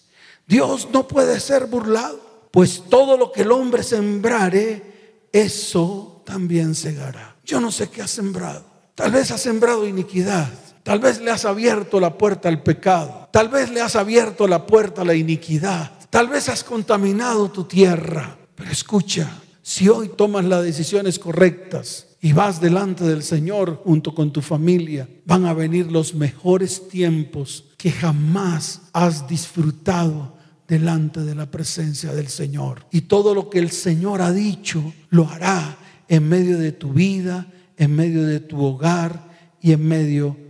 Dios 0.47 0.87
no 0.91 1.07
puede 1.07 1.39
ser 1.39 1.65
burlado, 1.65 2.47
pues 2.51 2.83
todo 2.89 3.17
lo 3.17 3.31
que 3.31 3.41
el 3.41 3.51
hombre 3.51 3.83
sembrare, 3.83 5.27
eso 5.31 6.23
también 6.25 6.73
segará. 6.75 7.35
Yo 7.43 7.59
no 7.59 7.71
sé 7.71 7.89
qué 7.89 8.01
ha 8.01 8.07
sembrado. 8.07 8.65
Tal 8.95 9.11
vez 9.11 9.31
ha 9.31 9.37
sembrado 9.37 9.85
iniquidad. 9.85 10.49
Tal 10.85 10.99
vez 10.99 11.19
le 11.19 11.31
has 11.31 11.45
abierto 11.45 11.99
la 11.99 12.15
puerta 12.15 12.47
al 12.47 12.61
pecado. 12.61 13.27
Tal 13.31 13.49
vez 13.49 13.71
le 13.71 13.81
has 13.81 13.95
abierto 13.95 14.47
la 14.47 14.67
puerta 14.67 15.01
a 15.01 15.05
la 15.05 15.15
iniquidad. 15.15 15.91
Tal 16.11 16.27
vez 16.27 16.47
has 16.47 16.63
contaminado 16.63 17.49
tu 17.49 17.63
tierra. 17.63 18.37
Pero 18.53 18.69
escucha, 18.69 19.41
si 19.63 19.89
hoy 19.89 20.11
tomas 20.15 20.45
las 20.45 20.63
decisiones 20.63 21.17
correctas, 21.17 22.05
y 22.21 22.33
vas 22.33 22.61
delante 22.61 23.03
del 23.03 23.23
Señor 23.23 23.81
junto 23.83 24.13
con 24.13 24.31
tu 24.31 24.43
familia, 24.43 25.09
van 25.25 25.45
a 25.45 25.53
venir 25.53 25.91
los 25.91 26.13
mejores 26.13 26.87
tiempos 26.87 27.65
que 27.77 27.91
jamás 27.91 28.81
has 28.93 29.27
disfrutado 29.27 30.35
delante 30.67 31.21
de 31.21 31.33
la 31.33 31.49
presencia 31.49 32.13
del 32.13 32.27
Señor. 32.27 32.85
Y 32.91 33.01
todo 33.01 33.33
lo 33.33 33.49
que 33.49 33.57
el 33.57 33.71
Señor 33.71 34.21
ha 34.21 34.31
dicho, 34.31 34.93
lo 35.09 35.27
hará 35.27 35.77
en 36.07 36.29
medio 36.29 36.59
de 36.59 36.71
tu 36.71 36.93
vida, 36.93 37.47
en 37.75 37.95
medio 37.95 38.23
de 38.23 38.39
tu 38.39 38.63
hogar 38.63 39.31
y 39.61 39.71
en 39.71 39.87
medio 39.87 40.35
de 40.35 40.44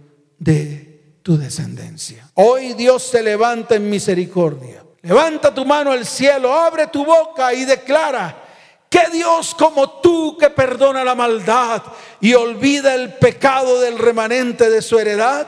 tu 1.24 1.38
descendencia. 1.38 2.30
Hoy 2.36 2.74
Dios 2.74 3.04
se 3.04 3.24
levanta 3.24 3.76
en 3.76 3.90
misericordia. 3.90 4.84
Levanta 5.02 5.54
tu 5.54 5.66
mano 5.66 5.92
al 5.92 6.06
cielo, 6.06 6.54
abre 6.54 6.88
tu 6.88 7.06
boca 7.06 7.54
y 7.54 7.66
declara, 7.66 8.46
¿Qué 8.90 9.10
Dios 9.12 9.54
como 9.56 10.00
tú 10.00 10.38
que 10.38 10.50
perdona 10.50 11.04
la 11.04 11.16
maldad 11.16 11.84
y 12.22 12.34
olvida 12.34 12.96
el 12.96 13.14
pecado 13.16 13.82
del 13.82 14.00
remanente 14.00 14.70
de 14.70 14.82
su 14.82 14.98
heredad? 14.98 15.48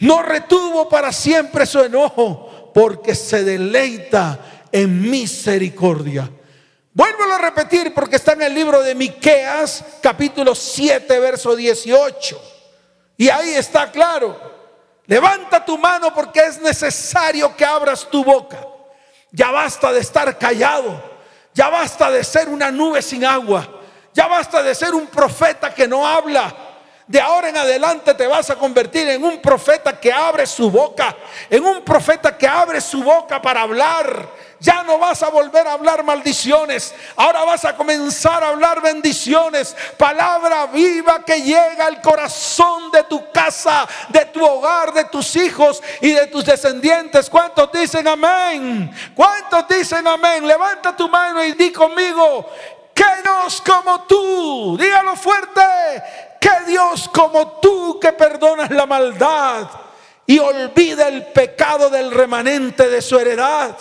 No 0.00 0.22
retuvo 0.22 0.88
para 0.88 1.12
siempre 1.12 1.66
su 1.66 1.80
enojo 1.80 2.72
porque 2.74 3.14
se 3.14 3.44
deleita 3.44 4.64
en 4.72 5.08
misericordia. 5.08 6.28
Vuelvo 6.92 7.32
a 7.32 7.38
repetir 7.38 7.94
porque 7.94 8.16
está 8.16 8.32
en 8.32 8.42
el 8.42 8.54
libro 8.54 8.82
de 8.82 8.96
Miqueas, 8.96 9.84
capítulo 10.02 10.52
7, 10.54 11.20
verso 11.20 11.54
18. 11.54 12.57
Y 13.18 13.28
ahí 13.28 13.50
está 13.50 13.90
claro. 13.90 14.40
Levanta 15.06 15.64
tu 15.64 15.76
mano 15.76 16.14
porque 16.14 16.40
es 16.40 16.60
necesario 16.60 17.54
que 17.56 17.64
abras 17.64 18.08
tu 18.08 18.24
boca. 18.24 18.58
Ya 19.32 19.50
basta 19.50 19.92
de 19.92 20.00
estar 20.00 20.38
callado. 20.38 21.02
Ya 21.52 21.68
basta 21.68 22.10
de 22.10 22.22
ser 22.22 22.48
una 22.48 22.70
nube 22.70 23.02
sin 23.02 23.24
agua. 23.24 23.68
Ya 24.14 24.28
basta 24.28 24.62
de 24.62 24.72
ser 24.74 24.94
un 24.94 25.08
profeta 25.08 25.74
que 25.74 25.88
no 25.88 26.06
habla. 26.06 26.54
De 27.08 27.20
ahora 27.20 27.48
en 27.48 27.56
adelante 27.56 28.14
te 28.14 28.26
vas 28.26 28.50
a 28.50 28.56
convertir 28.56 29.08
en 29.08 29.24
un 29.24 29.40
profeta 29.40 29.98
que 29.98 30.12
abre 30.12 30.46
su 30.46 30.70
boca, 30.70 31.16
en 31.48 31.64
un 31.64 31.82
profeta 31.82 32.36
que 32.36 32.46
abre 32.46 32.80
su 32.80 33.02
boca 33.02 33.42
para 33.42 33.62
hablar. 33.62 34.28
Ya 34.60 34.82
no 34.82 34.98
vas 34.98 35.22
a 35.22 35.28
volver 35.28 35.68
a 35.68 35.74
hablar 35.74 36.02
maldiciones, 36.02 36.92
ahora 37.14 37.44
vas 37.44 37.64
a 37.64 37.76
comenzar 37.76 38.42
a 38.42 38.48
hablar 38.48 38.82
bendiciones, 38.82 39.76
palabra 39.96 40.66
viva 40.66 41.24
que 41.24 41.40
llega 41.40 41.86
al 41.86 42.02
corazón 42.02 42.90
de 42.90 43.04
tu 43.04 43.30
casa, 43.30 43.86
de 44.08 44.24
tu 44.26 44.44
hogar, 44.44 44.92
de 44.92 45.04
tus 45.04 45.36
hijos 45.36 45.80
y 46.00 46.10
de 46.10 46.26
tus 46.26 46.44
descendientes. 46.44 47.30
¿Cuántos 47.30 47.70
dicen 47.70 48.08
amén? 48.08 48.92
¿Cuántos 49.14 49.68
dicen 49.68 50.04
amén? 50.08 50.44
Levanta 50.44 50.96
tu 50.96 51.08
mano 51.08 51.44
y 51.44 51.52
di 51.52 51.70
conmigo, 51.70 52.50
que 52.92 53.04
Dios 53.22 53.62
como 53.64 54.02
tú, 54.06 54.76
dígalo 54.76 55.14
fuerte, 55.14 55.62
que 56.40 56.50
Dios 56.66 57.08
como 57.14 57.60
tú 57.60 58.00
que 58.00 58.12
perdonas 58.12 58.70
la 58.72 58.86
maldad 58.86 59.68
y 60.26 60.40
olvida 60.40 61.06
el 61.06 61.26
pecado 61.26 61.90
del 61.90 62.10
remanente 62.10 62.88
de 62.88 63.00
su 63.00 63.16
heredad. 63.20 63.76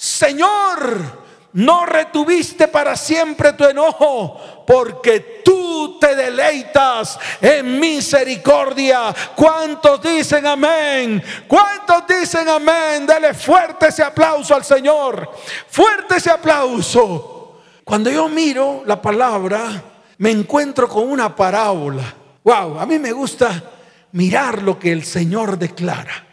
Señor, 0.00 1.26
no 1.54 1.84
retuviste 1.84 2.68
para 2.68 2.96
siempre 2.96 3.54
tu 3.54 3.64
enojo, 3.64 4.62
porque 4.64 5.42
tú 5.44 5.98
te 5.98 6.14
deleitas 6.14 7.18
en 7.40 7.80
misericordia. 7.80 9.12
¿Cuántos 9.34 10.00
dicen 10.00 10.46
amén? 10.46 11.20
¿Cuántos 11.48 12.06
dicen 12.06 12.48
amén? 12.48 13.08
Dele 13.08 13.34
fuerte 13.34 13.88
ese 13.88 14.04
aplauso 14.04 14.54
al 14.54 14.64
Señor. 14.64 15.32
Fuerte 15.68 16.18
ese 16.18 16.30
aplauso. 16.30 17.58
Cuando 17.82 18.08
yo 18.08 18.28
miro 18.28 18.84
la 18.86 19.02
palabra, 19.02 19.82
me 20.18 20.30
encuentro 20.30 20.88
con 20.88 21.10
una 21.10 21.34
parábola. 21.34 22.14
Wow, 22.44 22.78
a 22.78 22.86
mí 22.86 23.00
me 23.00 23.10
gusta 23.10 23.64
mirar 24.12 24.62
lo 24.62 24.78
que 24.78 24.92
el 24.92 25.02
Señor 25.02 25.58
declara, 25.58 26.24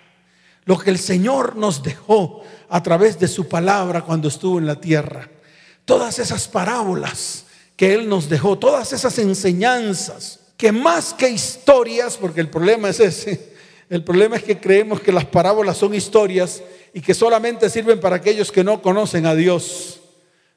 lo 0.65 0.77
que 0.77 0.91
el 0.91 0.99
Señor 0.99 1.55
nos 1.55 1.81
dejó 1.81 2.43
a 2.69 2.81
través 2.81 3.19
de 3.19 3.27
su 3.27 3.47
palabra 3.47 4.01
cuando 4.01 4.27
estuvo 4.27 4.59
en 4.59 4.65
la 4.65 4.79
tierra. 4.79 5.29
Todas 5.85 6.19
esas 6.19 6.47
parábolas 6.47 7.45
que 7.75 7.93
Él 7.93 8.07
nos 8.07 8.29
dejó, 8.29 8.57
todas 8.57 8.93
esas 8.93 9.17
enseñanzas, 9.19 10.39
que 10.57 10.71
más 10.71 11.13
que 11.13 11.29
historias, 11.29 12.17
porque 12.17 12.41
el 12.41 12.49
problema 12.49 12.89
es 12.89 12.99
ese, 12.99 13.53
el 13.89 14.03
problema 14.03 14.37
es 14.37 14.43
que 14.43 14.59
creemos 14.59 15.01
que 15.01 15.11
las 15.11 15.25
parábolas 15.25 15.77
son 15.77 15.93
historias 15.93 16.63
y 16.93 17.01
que 17.01 17.13
solamente 17.13 17.69
sirven 17.69 17.99
para 17.99 18.15
aquellos 18.15 18.51
que 18.51 18.63
no 18.63 18.81
conocen 18.81 19.25
a 19.25 19.35
Dios. 19.35 19.99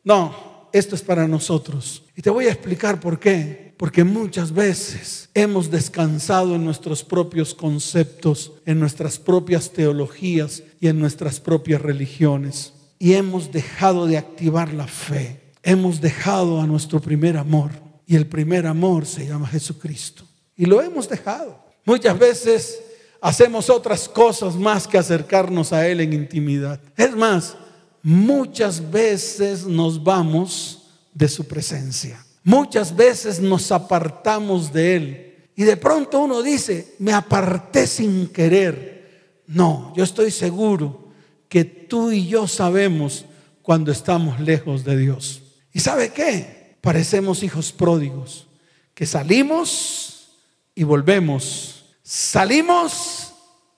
No, 0.04 0.68
esto 0.72 0.94
es 0.94 1.02
para 1.02 1.26
nosotros. 1.26 2.04
Y 2.16 2.22
te 2.22 2.30
voy 2.30 2.46
a 2.46 2.52
explicar 2.52 3.00
por 3.00 3.18
qué. 3.18 3.67
Porque 3.78 4.02
muchas 4.02 4.52
veces 4.52 5.30
hemos 5.34 5.70
descansado 5.70 6.56
en 6.56 6.64
nuestros 6.64 7.04
propios 7.04 7.54
conceptos, 7.54 8.52
en 8.66 8.80
nuestras 8.80 9.20
propias 9.20 9.70
teologías 9.70 10.64
y 10.80 10.88
en 10.88 10.98
nuestras 10.98 11.38
propias 11.38 11.80
religiones. 11.80 12.72
Y 12.98 13.12
hemos 13.12 13.52
dejado 13.52 14.06
de 14.06 14.18
activar 14.18 14.74
la 14.74 14.88
fe. 14.88 15.40
Hemos 15.62 16.00
dejado 16.00 16.60
a 16.60 16.66
nuestro 16.66 17.00
primer 17.00 17.36
amor. 17.36 17.70
Y 18.04 18.16
el 18.16 18.26
primer 18.26 18.66
amor 18.66 19.06
se 19.06 19.28
llama 19.28 19.46
Jesucristo. 19.46 20.24
Y 20.56 20.66
lo 20.66 20.82
hemos 20.82 21.08
dejado. 21.08 21.62
Muchas 21.84 22.18
veces 22.18 22.80
hacemos 23.20 23.70
otras 23.70 24.08
cosas 24.08 24.56
más 24.56 24.88
que 24.88 24.98
acercarnos 24.98 25.72
a 25.72 25.86
Él 25.86 26.00
en 26.00 26.14
intimidad. 26.14 26.80
Es 26.96 27.14
más, 27.14 27.56
muchas 28.02 28.90
veces 28.90 29.64
nos 29.66 30.02
vamos 30.02 30.82
de 31.14 31.28
su 31.28 31.46
presencia. 31.46 32.24
Muchas 32.44 32.94
veces 32.94 33.40
nos 33.40 33.70
apartamos 33.72 34.72
de 34.72 34.96
Él. 34.96 35.50
Y 35.56 35.64
de 35.64 35.76
pronto 35.76 36.20
uno 36.20 36.42
dice, 36.42 36.94
me 36.98 37.12
aparté 37.12 37.86
sin 37.86 38.28
querer. 38.28 39.42
No, 39.46 39.92
yo 39.96 40.04
estoy 40.04 40.30
seguro 40.30 41.08
que 41.48 41.64
tú 41.64 42.12
y 42.12 42.26
yo 42.26 42.46
sabemos 42.46 43.24
cuando 43.62 43.90
estamos 43.90 44.38
lejos 44.40 44.84
de 44.84 44.96
Dios. 44.96 45.42
¿Y 45.72 45.80
sabe 45.80 46.12
qué? 46.12 46.76
Parecemos 46.80 47.42
hijos 47.42 47.72
pródigos, 47.72 48.46
que 48.94 49.04
salimos 49.04 50.28
y 50.74 50.84
volvemos. 50.84 51.84
Salimos 52.02 53.34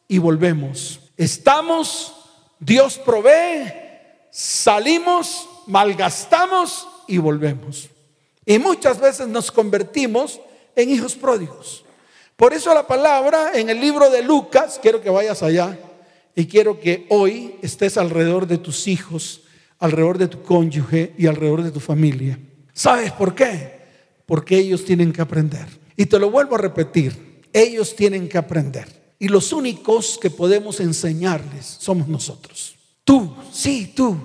y 0.07 0.19
volvemos. 0.19 1.00
Estamos, 1.17 2.14
Dios 2.59 2.99
provee, 2.99 3.73
salimos, 4.31 5.49
malgastamos 5.67 6.87
y 7.09 7.19
volvemos. 7.19 7.90
Y 8.44 8.59
muchas 8.59 9.00
veces 9.00 9.28
nos 9.28 9.50
convertimos 9.50 10.40
en 10.75 10.90
hijos 10.90 11.14
pródigos. 11.14 11.85
Por 12.37 12.54
eso 12.54 12.73
la 12.73 12.87
palabra 12.87 13.52
en 13.54 13.68
el 13.68 13.80
libro 13.80 14.09
de 14.11 14.23
Lucas, 14.23 14.78
quiero 14.80 15.00
que 15.00 15.11
vayas 15.11 15.42
allá, 15.42 15.78
y 16.35 16.47
quiero 16.47 16.80
que 16.80 17.06
hoy 17.11 17.56
estés 17.61 17.99
alrededor 17.99 18.47
de 18.47 18.59
tus 18.59 18.88
hijos, 18.88 19.42
alrededor 19.78 20.18
de 20.18 20.28
tu 20.28 20.42
cónyuge 20.42 21.12
y 21.18 21.26
alrededor 21.26 21.62
de 21.62 21.70
tu 21.70 21.80
familia. 21.80 22.38
¿Sabes 22.73 23.12
por 23.12 23.35
qué? 23.35 23.80
Porque 24.25 24.56
ellos 24.56 24.85
tienen 24.85 25.12
que 25.12 25.20
aprender. 25.20 25.66
Y 25.97 26.06
te 26.06 26.18
lo 26.18 26.30
vuelvo 26.30 26.54
a 26.54 26.59
repetir, 26.59 27.42
ellos 27.52 27.94
tienen 27.94 28.28
que 28.28 28.38
aprender. 28.38 29.14
Y 29.18 29.28
los 29.28 29.52
únicos 29.52 30.18
que 30.18 30.30
podemos 30.30 30.80
enseñarles 30.80 31.76
somos 31.78 32.09
nosotros. 32.09 32.75
Tú, 33.04 33.35
sí, 33.52 33.92
tú, 33.94 34.16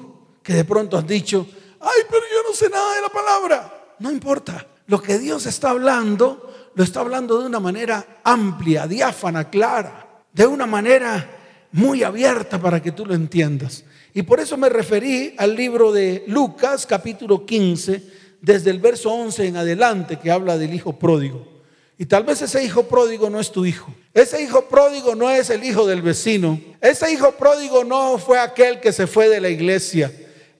que 0.42 0.54
de 0.54 0.64
pronto 0.64 0.98
has 0.98 1.06
dicho, 1.06 1.46
ay, 1.82 2.02
pero 2.10 2.22
yo 2.22 2.50
no 2.50 2.56
sé 2.56 2.70
nada 2.70 2.96
de 2.96 3.02
la 3.02 3.10
palabra. 3.10 3.75
No 4.00 4.12
importa. 4.12 4.68
Lo 4.88 5.02
que 5.02 5.18
Dios 5.18 5.46
está 5.48 5.72
hablando, 5.72 6.72
lo 6.76 6.84
está 6.84 7.00
hablando 7.00 7.40
de 7.40 7.48
una 7.48 7.60
manera 7.60 8.20
amplia, 8.24 8.88
diáfana, 8.88 9.50
clara, 9.50 10.24
de 10.32 10.46
una 10.46 10.68
manera 10.68 11.28
muy 11.72 12.04
abierta 12.04 12.60
para 12.60 12.82
que 12.82 12.92
tú 12.92 13.06
lo 13.06 13.16
entiendas. 13.16 13.84
Y 14.14 14.22
por 14.22 14.40
eso 14.40 14.58
me 14.58 14.70
referí 14.70 15.34
al 15.38 15.56
libro 15.56 15.92
de 15.92 16.24
Lucas, 16.28 16.86
capítulo 16.86 17.46
15, 17.46 18.04
desde 18.42 18.70
el 18.70 18.80
verso 18.80 19.12
11 19.12 19.48
en 19.48 19.58
adelante, 19.58 20.20
que 20.20 20.32
habla 20.32 20.58
del 20.58 20.74
hijo 20.74 20.98
pródigo. 21.00 21.56
Y 21.98 22.06
tal 22.06 22.24
vez 22.24 22.42
ese 22.42 22.64
hijo 22.64 22.84
pródigo 22.84 23.30
no 23.30 23.40
es 23.40 23.52
tu 23.52 23.66
hijo. 23.66 23.94
Ese 24.14 24.42
hijo 24.44 24.66
pródigo 24.66 25.16
no 25.16 25.30
es 25.30 25.50
el 25.50 25.64
hijo 25.64 25.88
del 25.88 26.02
vecino. 26.02 26.60
Ese 26.80 27.12
hijo 27.12 27.32
pródigo 27.32 27.84
no 27.84 28.18
fue 28.18 28.40
aquel 28.40 28.80
que 28.80 28.92
se 28.92 29.08
fue 29.08 29.30
de 29.30 29.42
la 29.42 29.50
iglesia. 29.50 30.12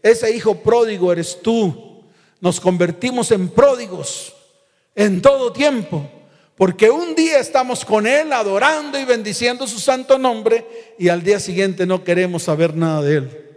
Ese 0.02 0.36
hijo 0.36 0.56
pródigo 0.56 1.12
eres 1.12 1.42
tú. 1.42 1.85
Nos 2.46 2.60
convertimos 2.60 3.32
en 3.32 3.50
pródigos 3.50 4.32
en 4.94 5.20
todo 5.20 5.52
tiempo. 5.52 6.08
Porque 6.56 6.92
un 6.92 7.16
día 7.16 7.40
estamos 7.40 7.84
con 7.84 8.06
Él 8.06 8.32
adorando 8.32 9.00
y 9.00 9.04
bendiciendo 9.04 9.66
su 9.66 9.80
santo 9.80 10.20
nombre 10.20 10.94
y 11.00 11.10
al 11.10 11.24
día 11.24 11.40
siguiente 11.40 11.88
no 11.88 12.04
queremos 12.04 12.44
saber 12.44 12.76
nada 12.76 13.02
de 13.02 13.16
Él. 13.16 13.48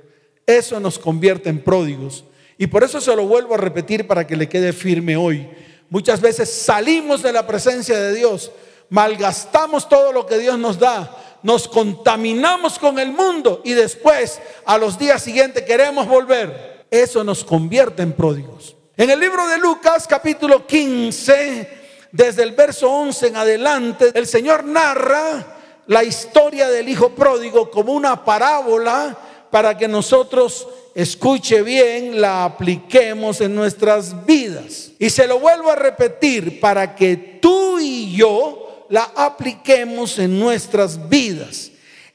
Eso 0.47 0.80
nos 0.80 0.99
convierte 0.99 1.50
en 1.50 1.62
pródigos. 1.62 2.25
Y 2.57 2.66
por 2.68 2.83
eso 2.83 2.99
se 2.99 3.14
lo 3.14 3.26
vuelvo 3.26 3.57
a 3.57 3.59
repetir 3.59 4.07
para 4.07 4.26
que 4.26 4.38
le 4.38 4.49
quede 4.49 4.73
firme 4.73 5.18
hoy. 5.18 5.47
Muchas 5.90 6.23
veces 6.23 6.50
salimos 6.50 7.23
de 7.23 7.35
la 7.35 7.47
presencia 7.47 7.99
de 7.99 8.14
Dios, 8.14 8.50
malgastamos 8.88 9.87
todo 9.87 10.12
lo 10.12 10.25
que 10.25 10.38
Dios 10.38 10.59
nos 10.59 10.78
da, 10.78 11.14
nos 11.42 11.68
contaminamos 11.68 12.78
con 12.78 12.99
el 12.99 13.12
mundo 13.12 13.61
y 13.66 13.75
después 13.75 14.40
a 14.64 14.78
los 14.78 14.99
días 14.99 15.23
siguientes 15.23 15.64
queremos 15.64 16.09
volver. 16.09 16.87
Eso 16.90 17.23
nos 17.23 17.45
convierte 17.45 18.00
en 18.00 18.12
pródigos. 18.12 18.77
En 18.99 19.09
el 19.11 19.21
libro 19.21 19.47
de 19.47 19.59
Lucas 19.59 20.09
capítulo 20.09 20.67
15 20.67 21.69
desde 22.11 22.43
el 22.43 22.50
verso 22.50 22.90
11 22.90 23.28
en 23.28 23.37
adelante, 23.37 24.11
el 24.12 24.26
Señor 24.26 24.64
narra 24.64 25.57
la 25.87 26.02
historia 26.02 26.69
del 26.69 26.88
Hijo 26.88 27.11
Pródigo 27.11 27.71
como 27.71 27.93
una 27.93 28.25
parábola 28.25 29.17
para 29.52 29.78
que 29.78 29.87
nosotros, 29.87 30.67
escuche 30.97 31.62
bien, 31.62 32.21
la 32.21 32.45
apliquemos 32.45 33.40
en 33.40 33.55
nuestras 33.55 34.26
vidas. 34.26 34.90
Y 34.99 35.11
se 35.11 35.28
lo 35.28 35.38
vuelvo 35.38 35.71
a 35.71 35.76
repetir, 35.76 36.59
para 36.59 36.97
que 36.97 37.38
tú 37.40 37.78
y 37.78 38.17
yo 38.17 38.87
la 38.88 39.12
apliquemos 39.14 40.19
en 40.19 40.40
nuestras 40.40 41.09
vidas. 41.09 41.71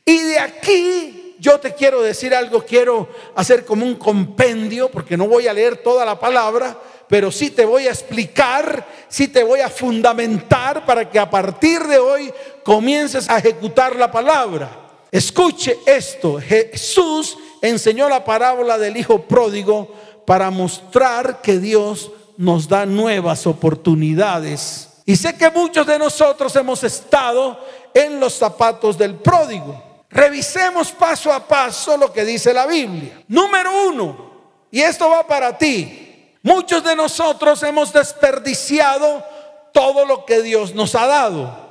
Y 0.06 0.18
de 0.18 0.38
aquí 0.38 1.23
yo 1.44 1.60
te 1.60 1.74
quiero 1.74 2.02
decir 2.02 2.34
algo, 2.34 2.64
quiero 2.64 3.10
hacer 3.36 3.66
como 3.66 3.86
un 3.86 3.96
compendio, 3.96 4.90
porque 4.90 5.18
no 5.18 5.28
voy 5.28 5.46
a 5.46 5.54
leer 5.54 5.76
toda 5.76 6.06
la 6.06 6.18
palabra, 6.18 6.80
pero 7.10 7.34
sí 7.34 7.52
te 7.52 7.66
voy 7.66 7.86
a 7.86 7.90
explicar, 7.90 8.88
sí 9.10 9.28
te 9.28 9.44
voy 9.44 9.60
a 9.60 9.70
fundamentar 9.70 10.86
para 10.86 11.10
que 11.10 11.20
a 11.20 11.30
partir 11.30 11.84
de 11.84 11.98
hoy 11.98 12.34
comiences 12.64 13.30
a 13.30 13.40
ejecutar 13.40 13.98
la 13.98 14.10
palabra. 14.10 14.70
Escuche 15.12 15.80
esto, 15.86 16.40
Jesús 16.40 17.38
enseñó 17.62 18.08
la 18.08 18.24
parábola 18.24 18.78
del 18.78 18.96
Hijo 18.96 19.24
Pródigo 19.24 19.94
para 20.26 20.50
mostrar 20.50 21.42
que 21.42 21.60
Dios 21.60 22.10
nos 22.38 22.70
da 22.70 22.86
nuevas 22.86 23.46
oportunidades. 23.46 24.88
Y 25.06 25.18
sé 25.18 25.36
que 25.36 25.52
muchos 25.52 25.86
de 25.86 26.00
nosotros 26.00 26.56
hemos 26.56 26.86
estado 26.86 27.60
en 27.94 28.22
los 28.22 28.34
zapatos 28.34 28.98
del 28.98 29.16
pródigo. 29.16 29.83
Revisemos 30.14 30.92
paso 30.92 31.34
a 31.34 31.48
paso 31.48 31.98
lo 31.98 32.14
que 32.14 32.24
dice 32.24 32.54
la 32.54 32.68
Biblia. 32.68 33.24
Número 33.28 33.88
uno, 33.88 34.32
y 34.70 34.80
esto 34.80 35.10
va 35.10 35.26
para 35.26 35.58
ti. 35.58 36.36
Muchos 36.44 36.84
de 36.84 36.96
nosotros 36.96 37.64
hemos 37.64 37.92
desperdiciado 37.92 39.26
todo 39.72 40.06
lo 40.06 40.24
que 40.24 40.44
Dios 40.44 40.76
nos 40.76 40.94
ha 40.94 41.08
dado. 41.08 41.64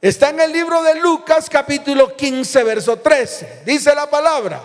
Está 0.00 0.28
en 0.28 0.38
el 0.38 0.52
libro 0.52 0.80
de 0.82 0.94
Lucas 1.00 1.50
capítulo 1.50 2.14
15, 2.14 2.62
verso 2.62 2.98
13. 2.98 3.62
Dice 3.66 3.92
la 3.96 4.08
palabra, 4.08 4.62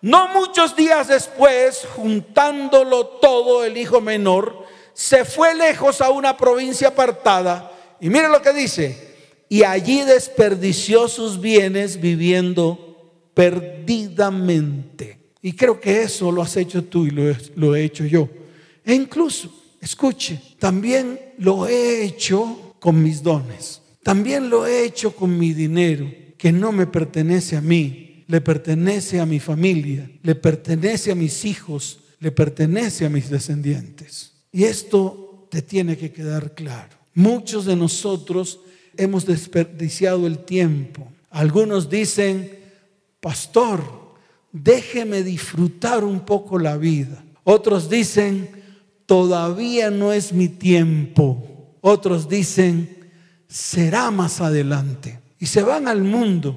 no 0.00 0.26
muchos 0.28 0.74
días 0.74 1.06
después, 1.06 1.86
juntándolo 1.94 3.06
todo 3.06 3.64
el 3.64 3.76
hijo 3.76 4.00
menor, 4.00 4.66
se 4.94 5.24
fue 5.24 5.54
lejos 5.54 6.00
a 6.00 6.10
una 6.10 6.36
provincia 6.36 6.88
apartada. 6.88 7.70
Y 8.00 8.10
mire 8.10 8.28
lo 8.28 8.42
que 8.42 8.52
dice, 8.52 9.03
y 9.54 9.62
allí 9.62 10.02
desperdició 10.02 11.06
sus 11.06 11.40
bienes 11.40 12.00
viviendo 12.00 13.30
perdidamente. 13.34 15.16
Y 15.42 15.52
creo 15.52 15.80
que 15.80 16.02
eso 16.02 16.32
lo 16.32 16.42
has 16.42 16.56
hecho 16.56 16.82
tú 16.82 17.06
y 17.06 17.12
lo 17.12 17.76
he, 17.76 17.84
hecho 17.84 18.04
yo. 18.04 18.28
E 18.84 18.94
incluso, 18.94 19.54
escuche, 19.80 20.42
también 20.58 21.20
lo 21.38 21.68
he 21.68 22.04
hecho 22.04 22.74
con 22.80 23.00
mis 23.00 23.22
dones. 23.22 23.80
También 24.02 24.50
lo 24.50 24.66
he 24.66 24.84
hecho 24.84 25.14
con 25.14 25.38
mi 25.38 25.52
dinero, 25.52 26.10
que 26.36 26.50
no 26.50 26.72
me 26.72 26.88
pertenece 26.88 27.56
a 27.56 27.60
mí, 27.60 28.24
le 28.26 28.40
pertenece 28.40 29.20
a 29.20 29.24
mi 29.24 29.38
familia, 29.38 30.10
le 30.24 30.34
pertenece 30.34 31.12
a 31.12 31.14
mis 31.14 31.44
hijos, 31.44 32.00
le 32.18 32.32
pertenece 32.32 33.06
a 33.06 33.08
mis 33.08 33.30
descendientes. 33.30 34.32
Y 34.50 34.64
esto 34.64 35.46
te 35.48 35.62
tiene 35.62 35.96
que 35.96 36.10
quedar 36.10 36.54
claro. 36.56 36.96
Muchos 37.14 37.66
de 37.66 37.76
nosotros 37.76 38.58
hemos 38.96 39.26
desperdiciado 39.26 40.26
el 40.26 40.38
tiempo. 40.38 41.06
Algunos 41.30 41.90
dicen, 41.90 42.50
pastor, 43.20 43.82
déjeme 44.52 45.22
disfrutar 45.22 46.04
un 46.04 46.20
poco 46.20 46.58
la 46.58 46.76
vida. 46.76 47.24
Otros 47.44 47.90
dicen, 47.90 48.48
todavía 49.06 49.90
no 49.90 50.12
es 50.12 50.32
mi 50.32 50.48
tiempo. 50.48 51.76
Otros 51.80 52.28
dicen, 52.28 53.08
será 53.48 54.10
más 54.10 54.40
adelante. 54.40 55.20
Y 55.38 55.46
se 55.46 55.62
van 55.62 55.88
al 55.88 56.02
mundo 56.02 56.56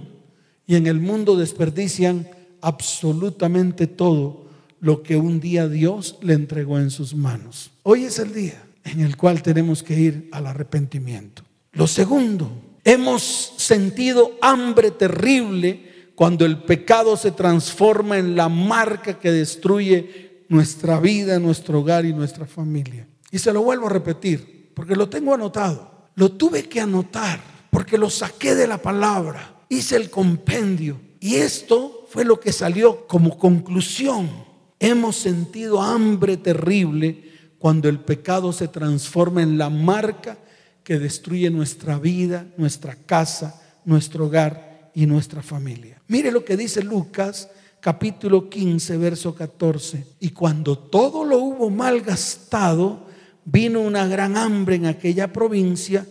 y 0.66 0.76
en 0.76 0.88
el 0.88 1.00
mundo 1.00 1.36
desperdician 1.36 2.28
absolutamente 2.62 3.88
todo 3.88 4.48
lo 4.80 5.02
que 5.02 5.18
un 5.18 5.40
día 5.40 5.68
Dios 5.68 6.18
le 6.22 6.34
entregó 6.34 6.78
en 6.80 6.92
sus 6.92 7.16
manos. 7.16 7.72
Hoy 7.84 8.04
es 8.04 8.20
el 8.20 8.34
día 8.34 8.64
en 8.84 9.00
el 9.00 9.18
cual 9.18 9.42
tenemos 9.42 9.84
que 9.84 10.00
ir 10.00 10.30
al 10.32 10.48
arrepentimiento. 10.48 11.44
Lo 11.78 11.86
segundo, 11.86 12.50
hemos 12.84 13.54
sentido 13.58 14.32
hambre 14.42 14.90
terrible 14.90 16.10
cuando 16.16 16.44
el 16.44 16.64
pecado 16.64 17.16
se 17.16 17.30
transforma 17.30 18.18
en 18.18 18.36
la 18.36 18.50
marca 18.50 19.20
que 19.20 19.32
destruye 19.32 20.46
nuestra 20.50 21.00
vida, 21.00 21.38
nuestro 21.38 21.82
hogar 21.82 22.04
y 22.06 22.14
nuestra 22.14 22.48
familia. 22.48 23.08
Y 23.30 23.38
se 23.38 23.54
lo 23.54 23.62
vuelvo 23.62 23.86
a 23.86 23.92
repetir, 23.92 24.72
porque 24.74 24.96
lo 24.96 25.08
tengo 25.08 25.36
anotado. 25.36 26.10
Lo 26.16 26.32
tuve 26.32 26.68
que 26.68 26.82
anotar, 26.82 27.40
porque 27.70 28.00
lo 28.00 28.10
saqué 28.10 28.56
de 28.56 28.66
la 28.66 28.82
palabra, 28.82 29.62
hice 29.70 29.98
el 29.98 30.10
compendio. 30.10 31.00
Y 31.20 31.36
esto 31.36 32.08
fue 32.10 32.26
lo 32.26 32.40
que 32.40 32.52
salió 32.52 33.06
como 33.06 33.38
conclusión. 33.38 34.32
Hemos 34.80 35.16
sentido 35.16 35.80
hambre 35.80 36.38
terrible 36.38 37.34
cuando 37.60 37.88
el 37.88 38.00
pecado 38.00 38.52
se 38.52 38.68
transforma 38.68 39.44
en 39.44 39.60
la 39.60 39.70
marca 39.70 40.40
que 40.88 41.00
destruye 41.00 41.50
nuestra 41.50 42.00
vida, 42.00 42.48
nuestra 42.56 42.96
casa, 42.96 43.62
nuestro 43.84 44.28
hogar 44.28 44.90
y 44.96 45.06
nuestra 45.06 45.44
familia. 45.44 46.02
Mire 46.08 46.32
lo 46.32 46.46
que 46.46 46.56
dice 46.56 46.82
Lucas 46.82 47.50
capítulo 47.82 48.50
15, 48.50 48.96
verso 48.96 49.36
14. 49.36 50.08
Y 50.22 50.30
cuando 50.30 50.78
todo 50.78 51.26
lo 51.26 51.40
hubo 51.40 51.70
mal 51.70 52.00
gastado, 52.00 53.06
vino 53.44 53.82
una 53.82 54.08
gran 54.08 54.38
hambre 54.38 54.78
en 54.78 54.86
aquella 54.86 55.34
provincia 55.34 56.08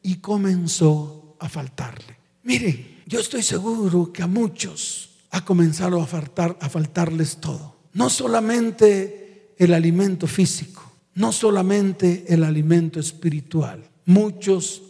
y 0.00 0.18
comenzó 0.18 1.34
a 1.40 1.48
faltarle. 1.48 2.16
Miren, 2.44 3.00
yo 3.08 3.18
estoy 3.18 3.42
seguro 3.42 4.12
que 4.12 4.22
a 4.22 4.28
muchos 4.28 5.10
ha 5.32 5.44
comenzado 5.44 6.00
a, 6.00 6.06
faltar, 6.06 6.56
a 6.60 6.68
faltarles 6.68 7.38
todo. 7.38 7.80
No 7.94 8.08
solamente 8.08 9.56
el 9.58 9.74
alimento 9.74 10.28
físico, 10.28 10.88
no 11.16 11.32
solamente 11.32 12.26
el 12.28 12.44
alimento 12.44 13.00
espiritual. 13.00 13.89
Muchos 14.10 14.82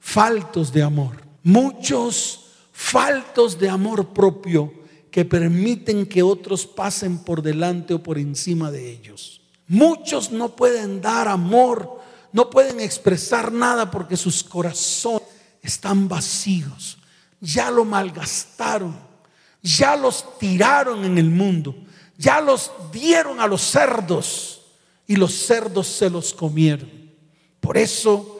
faltos 0.00 0.72
de 0.72 0.82
amor, 0.82 1.22
muchos 1.44 2.46
faltos 2.72 3.56
de 3.56 3.68
amor 3.68 4.08
propio 4.08 4.72
que 5.12 5.24
permiten 5.24 6.06
que 6.06 6.24
otros 6.24 6.66
pasen 6.66 7.18
por 7.18 7.40
delante 7.40 7.94
o 7.94 8.02
por 8.02 8.18
encima 8.18 8.72
de 8.72 8.90
ellos. 8.90 9.42
Muchos 9.68 10.32
no 10.32 10.56
pueden 10.56 11.00
dar 11.00 11.28
amor, 11.28 12.00
no 12.32 12.50
pueden 12.50 12.80
expresar 12.80 13.52
nada 13.52 13.92
porque 13.92 14.16
sus 14.16 14.42
corazones 14.42 15.28
están 15.62 16.08
vacíos, 16.08 16.98
ya 17.40 17.70
lo 17.70 17.84
malgastaron, 17.84 18.98
Ya 19.62 19.94
los 19.94 20.36
tiraron 20.40 21.04
en 21.04 21.16
el 21.16 21.30
mundo, 21.30 21.76
ya 22.18 22.40
los 22.40 22.72
dieron 22.90 23.38
a 23.38 23.46
los 23.46 23.62
cerdos 23.62 24.62
y 25.06 25.14
los 25.14 25.32
cerdos 25.32 25.86
se 25.86 26.10
los 26.10 26.34
comieron. 26.34 26.90
Por 27.60 27.78
eso 27.78 28.34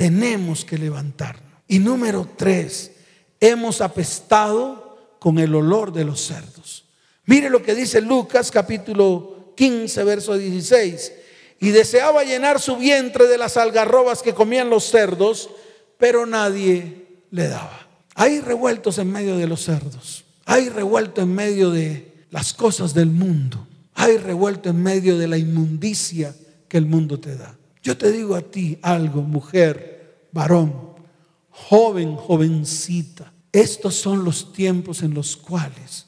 tenemos 0.00 0.64
que 0.64 0.78
levantarnos. 0.78 1.44
Y 1.68 1.78
número 1.78 2.26
tres, 2.34 2.92
hemos 3.38 3.82
apestado 3.82 5.16
con 5.18 5.38
el 5.38 5.54
olor 5.54 5.92
de 5.92 6.06
los 6.06 6.22
cerdos. 6.22 6.86
Mire 7.26 7.50
lo 7.50 7.62
que 7.62 7.74
dice 7.74 8.00
Lucas 8.00 8.50
capítulo 8.50 9.52
15, 9.58 10.02
verso 10.04 10.38
16. 10.38 11.12
Y 11.60 11.68
deseaba 11.68 12.24
llenar 12.24 12.60
su 12.60 12.78
vientre 12.78 13.26
de 13.26 13.36
las 13.36 13.58
algarrobas 13.58 14.22
que 14.22 14.32
comían 14.32 14.70
los 14.70 14.84
cerdos, 14.84 15.50
pero 15.98 16.24
nadie 16.24 17.06
le 17.30 17.48
daba. 17.48 17.86
Hay 18.14 18.40
revueltos 18.40 18.96
en 18.96 19.12
medio 19.12 19.36
de 19.36 19.48
los 19.48 19.64
cerdos. 19.64 20.24
Hay 20.46 20.70
revuelto 20.70 21.20
en 21.20 21.34
medio 21.34 21.68
de 21.68 22.10
las 22.30 22.54
cosas 22.54 22.94
del 22.94 23.10
mundo. 23.10 23.66
Hay 23.96 24.16
revuelto 24.16 24.70
en 24.70 24.82
medio 24.82 25.18
de 25.18 25.28
la 25.28 25.36
inmundicia 25.36 26.34
que 26.68 26.78
el 26.78 26.86
mundo 26.86 27.20
te 27.20 27.36
da. 27.36 27.54
Yo 27.82 27.96
te 27.96 28.12
digo 28.12 28.34
a 28.34 28.42
ti 28.42 28.78
algo, 28.82 29.22
mujer, 29.22 29.89
varón, 30.32 30.94
joven, 31.50 32.16
jovencita. 32.16 33.32
Estos 33.52 33.96
son 33.96 34.24
los 34.24 34.52
tiempos 34.52 35.02
en 35.02 35.14
los 35.14 35.36
cuales 35.36 36.06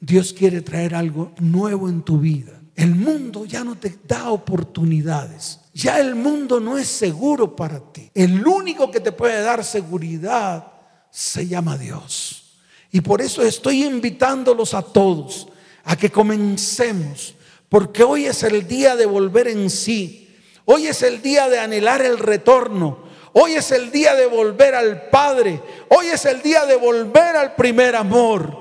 Dios 0.00 0.32
quiere 0.32 0.60
traer 0.60 0.94
algo 0.94 1.32
nuevo 1.38 1.88
en 1.88 2.02
tu 2.02 2.18
vida. 2.18 2.60
El 2.74 2.94
mundo 2.94 3.44
ya 3.44 3.62
no 3.64 3.76
te 3.76 3.98
da 4.06 4.30
oportunidades. 4.30 5.60
Ya 5.72 5.98
el 5.98 6.14
mundo 6.14 6.60
no 6.60 6.76
es 6.76 6.88
seguro 6.88 7.54
para 7.54 7.80
ti. 7.80 8.10
El 8.14 8.46
único 8.46 8.90
que 8.90 9.00
te 9.00 9.12
puede 9.12 9.40
dar 9.42 9.64
seguridad 9.64 10.72
se 11.10 11.46
llama 11.46 11.78
Dios. 11.78 12.58
Y 12.90 13.00
por 13.00 13.22
eso 13.22 13.42
estoy 13.42 13.84
invitándolos 13.84 14.74
a 14.74 14.82
todos 14.82 15.48
a 15.84 15.96
que 15.96 16.10
comencemos, 16.10 17.34
porque 17.68 18.02
hoy 18.02 18.26
es 18.26 18.42
el 18.42 18.66
día 18.66 18.96
de 18.96 19.06
volver 19.06 19.48
en 19.48 19.70
sí. 19.70 20.28
Hoy 20.64 20.86
es 20.86 21.02
el 21.02 21.20
día 21.20 21.48
de 21.48 21.58
anhelar 21.58 22.02
el 22.02 22.18
retorno. 22.18 23.03
Hoy 23.36 23.56
es 23.56 23.72
el 23.72 23.90
día 23.90 24.14
de 24.14 24.26
volver 24.26 24.76
al 24.76 25.08
Padre. 25.10 25.60
Hoy 25.88 26.06
es 26.06 26.24
el 26.24 26.40
día 26.40 26.64
de 26.66 26.76
volver 26.76 27.36
al 27.36 27.56
primer 27.56 27.96
amor. 27.96 28.56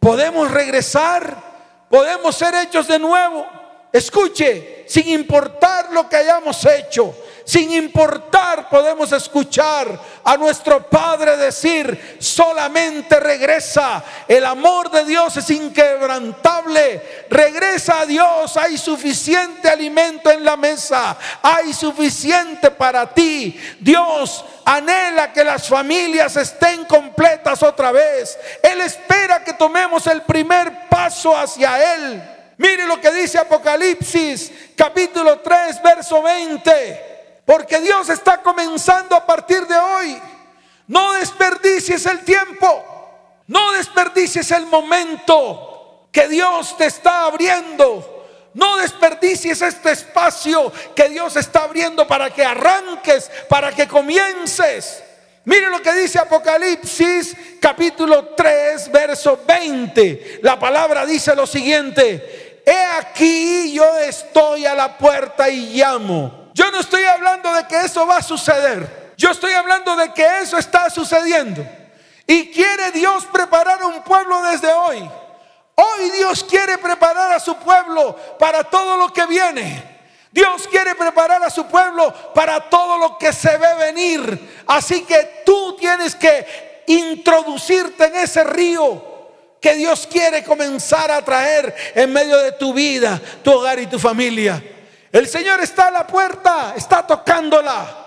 Podemos 0.00 0.50
regresar, 0.50 1.36
podemos 1.88 2.34
ser 2.34 2.52
hechos 2.56 2.88
de 2.88 2.98
nuevo. 2.98 3.46
Escuche, 3.92 4.84
sin 4.88 5.08
importar 5.08 5.92
lo 5.92 6.08
que 6.08 6.16
hayamos 6.16 6.66
hecho, 6.66 7.14
sin 7.44 7.72
importar, 7.72 8.68
podemos 8.68 9.10
escuchar 9.12 9.88
a 10.24 10.36
nuestro 10.36 10.86
Padre 10.88 11.36
decir, 11.36 12.16
solamente 12.18 13.18
regresa. 13.18 14.02
El 14.28 14.44
amor 14.46 14.90
de 14.90 15.04
Dios 15.04 15.36
es 15.36 15.50
inquebrantable. 15.50 17.26
Regresa 17.28 18.00
a 18.00 18.06
Dios. 18.06 18.56
Hay 18.56 18.78
suficiente 18.78 19.68
alimento 19.68 20.30
en 20.30 20.44
la 20.44 20.56
mesa. 20.56 21.16
Hay 21.42 21.72
suficiente 21.72 22.70
para 22.70 23.12
ti. 23.12 23.58
Dios 23.80 24.44
anhela 24.64 25.32
que 25.32 25.44
las 25.44 25.68
familias 25.68 26.36
estén 26.36 26.84
completas 26.84 27.62
otra 27.62 27.90
vez. 27.90 28.38
Él 28.62 28.80
espera 28.80 29.42
que 29.42 29.54
tomemos 29.54 30.06
el 30.06 30.22
primer 30.22 30.88
paso 30.88 31.36
hacia 31.36 31.94
Él. 31.94 32.22
Mire 32.58 32.86
lo 32.86 33.00
que 33.00 33.10
dice 33.10 33.38
Apocalipsis 33.38 34.52
capítulo 34.76 35.40
3, 35.40 35.82
verso 35.82 36.22
20. 36.22 37.11
Porque 37.44 37.80
Dios 37.80 38.08
está 38.08 38.42
comenzando 38.42 39.16
a 39.16 39.26
partir 39.26 39.66
de 39.66 39.76
hoy. 39.76 40.20
No 40.86 41.12
desperdicies 41.14 42.06
el 42.06 42.20
tiempo. 42.20 42.84
No 43.48 43.72
desperdicies 43.72 44.50
el 44.52 44.66
momento 44.66 46.08
que 46.12 46.28
Dios 46.28 46.76
te 46.76 46.86
está 46.86 47.24
abriendo. 47.24 48.12
No 48.54 48.76
desperdicies 48.76 49.62
este 49.62 49.92
espacio 49.92 50.70
que 50.94 51.08
Dios 51.08 51.36
está 51.36 51.64
abriendo 51.64 52.06
para 52.06 52.30
que 52.30 52.44
arranques, 52.44 53.30
para 53.48 53.72
que 53.72 53.88
comiences. 53.88 55.02
Mire 55.44 55.70
lo 55.70 55.82
que 55.82 55.92
dice 55.94 56.18
Apocalipsis 56.18 57.34
capítulo 57.58 58.28
3, 58.36 58.92
verso 58.92 59.40
20. 59.46 60.40
La 60.42 60.58
palabra 60.58 61.04
dice 61.04 61.34
lo 61.34 61.46
siguiente. 61.46 62.62
He 62.64 62.84
aquí 63.00 63.72
yo 63.72 63.98
estoy 63.98 64.66
a 64.66 64.74
la 64.74 64.96
puerta 64.96 65.48
y 65.48 65.74
llamo. 65.74 66.41
Yo 66.54 66.70
no 66.70 66.80
estoy 66.80 67.04
hablando 67.04 67.52
de 67.52 67.66
que 67.66 67.80
eso 67.80 68.06
va 68.06 68.18
a 68.18 68.22
suceder. 68.22 69.14
Yo 69.16 69.30
estoy 69.30 69.52
hablando 69.52 69.96
de 69.96 70.12
que 70.12 70.40
eso 70.40 70.58
está 70.58 70.90
sucediendo. 70.90 71.64
Y 72.26 72.50
quiere 72.50 72.90
Dios 72.92 73.26
preparar 73.32 73.84
un 73.84 74.02
pueblo 74.02 74.42
desde 74.42 74.72
hoy. 74.72 75.08
Hoy 75.74 76.10
Dios 76.10 76.44
quiere 76.44 76.78
preparar 76.78 77.32
a 77.32 77.40
su 77.40 77.56
pueblo 77.56 78.16
para 78.38 78.64
todo 78.64 78.96
lo 78.96 79.12
que 79.12 79.26
viene. 79.26 79.90
Dios 80.30 80.66
quiere 80.68 80.94
preparar 80.94 81.42
a 81.42 81.50
su 81.50 81.66
pueblo 81.66 82.12
para 82.34 82.60
todo 82.68 82.98
lo 82.98 83.18
que 83.18 83.32
se 83.32 83.56
ve 83.58 83.74
venir. 83.74 84.62
Así 84.66 85.02
que 85.02 85.42
tú 85.44 85.76
tienes 85.78 86.14
que 86.14 86.82
introducirte 86.86 88.06
en 88.06 88.16
ese 88.16 88.44
río 88.44 89.10
que 89.60 89.74
Dios 89.74 90.08
quiere 90.10 90.42
comenzar 90.42 91.10
a 91.10 91.22
traer 91.22 91.74
en 91.94 92.12
medio 92.12 92.36
de 92.38 92.52
tu 92.52 92.72
vida, 92.74 93.20
tu 93.44 93.52
hogar 93.52 93.78
y 93.78 93.86
tu 93.86 93.98
familia. 93.98 94.62
El 95.12 95.28
Señor 95.28 95.60
está 95.60 95.88
a 95.88 95.90
la 95.90 96.06
puerta, 96.06 96.72
está 96.74 97.06
tocándola. 97.06 97.98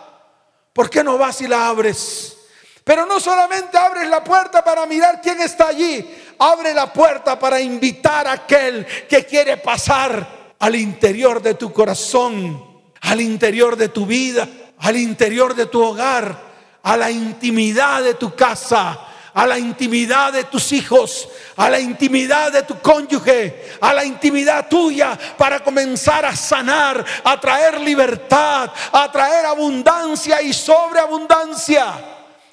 ¿Por 0.74 0.89
qué 0.89 1.04
no 1.04 1.20
vas 1.20 1.39
y 1.41 1.48
la 1.48 1.68
abres? 1.68 2.36
Pero 2.84 3.06
no 3.06 3.20
solamente 3.20 3.78
abres 3.78 4.10
la 4.10 4.24
puerta 4.24 4.63
para 4.63 4.88
mirar 4.88 5.22
quién 5.22 5.39
está 5.39 5.68
allí, 5.68 6.06
abre 6.39 6.74
la 6.74 6.91
puerta 6.91 7.38
para 7.38 7.62
invitar 7.62 8.28
a 8.28 8.34
aquel 8.34 8.86
que 9.08 9.24
quiere 9.26 9.58
pasar 9.58 10.54
al 10.60 10.76
interior 10.76 11.41
de 11.41 11.54
tu 11.54 11.72
corazón, 11.72 12.84
al 13.02 13.22
interior 13.22 13.76
de 13.76 13.89
tu 13.89 14.06
vida, 14.06 14.48
al 14.80 14.98
interior 14.98 15.56
de 15.56 15.68
tu 15.68 15.84
hogar, 15.84 16.38
a 16.82 16.98
la 16.98 17.10
intimidad 17.10 18.04
de 18.04 18.15
tu 18.15 18.36
casa, 18.36 19.00
a 19.36 19.45
la 19.45 19.60
intimidad 19.60 20.32
de 20.32 20.45
tus 20.45 20.71
hijos, 20.71 21.28
a 21.58 21.69
la 21.69 21.78
intimidad 21.78 22.54
de 22.54 22.63
tu 22.63 22.80
cónyuge, 22.80 23.65
a 23.82 23.93
la 23.93 24.06
intimidad 24.06 24.69
tuya 24.69 25.19
para 25.38 25.60
comenzar 25.60 26.26
a 26.26 26.34
sanar, 26.34 27.06
a 27.21 27.39
traer 27.39 27.82
libertad, 27.82 28.71
a 28.93 29.12
traer 29.12 29.45
abundancia 29.45 30.41
y 30.41 30.54
sobreabundancia. 30.54 31.95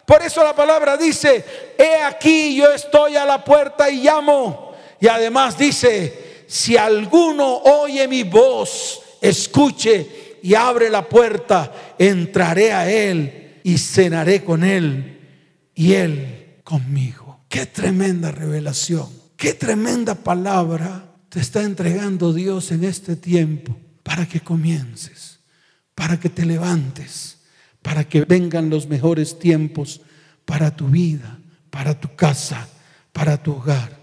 Por 0.04 0.22
eso 0.22 0.42
la 0.42 0.56
palabra 0.56 0.96
dice, 0.96 1.74
he 1.78 2.02
aquí 2.02 2.56
yo 2.56 2.72
estoy 2.72 3.14
a 3.14 3.24
la 3.24 3.44
puerta 3.44 3.88
y 3.88 4.02
llamo. 4.02 4.74
Y 4.98 5.06
además 5.06 5.56
dice, 5.56 6.44
si 6.48 6.76
alguno 6.76 7.58
oye 7.58 8.08
mi 8.08 8.24
voz, 8.24 9.00
escuche 9.20 10.38
y 10.42 10.56
abre 10.56 10.90
la 10.90 11.08
puerta, 11.08 11.72
entraré 11.96 12.72
a 12.72 12.90
él 12.90 13.60
y 13.62 13.78
cenaré 13.78 14.42
con 14.42 14.64
él 14.64 15.20
y 15.76 15.94
él 15.94 16.41
conmigo. 16.72 17.44
Qué 17.50 17.66
tremenda 17.66 18.30
revelación, 18.30 19.06
qué 19.36 19.52
tremenda 19.52 20.14
palabra 20.14 21.04
te 21.28 21.38
está 21.38 21.60
entregando 21.64 22.32
Dios 22.32 22.72
en 22.72 22.84
este 22.84 23.14
tiempo 23.14 23.76
para 24.02 24.24
que 24.24 24.40
comiences, 24.40 25.40
para 25.94 26.18
que 26.18 26.30
te 26.30 26.46
levantes, 26.46 27.40
para 27.82 28.04
que 28.04 28.24
vengan 28.24 28.70
los 28.70 28.88
mejores 28.88 29.38
tiempos 29.38 30.00
para 30.46 30.74
tu 30.74 30.86
vida, 30.86 31.38
para 31.68 32.00
tu 32.00 32.16
casa, 32.16 32.66
para 33.12 33.42
tu 33.42 33.52
hogar 33.52 33.94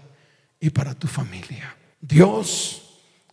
y 0.60 0.70
para 0.70 0.94
tu 0.94 1.08
familia. 1.08 1.74
Dios 2.00 2.90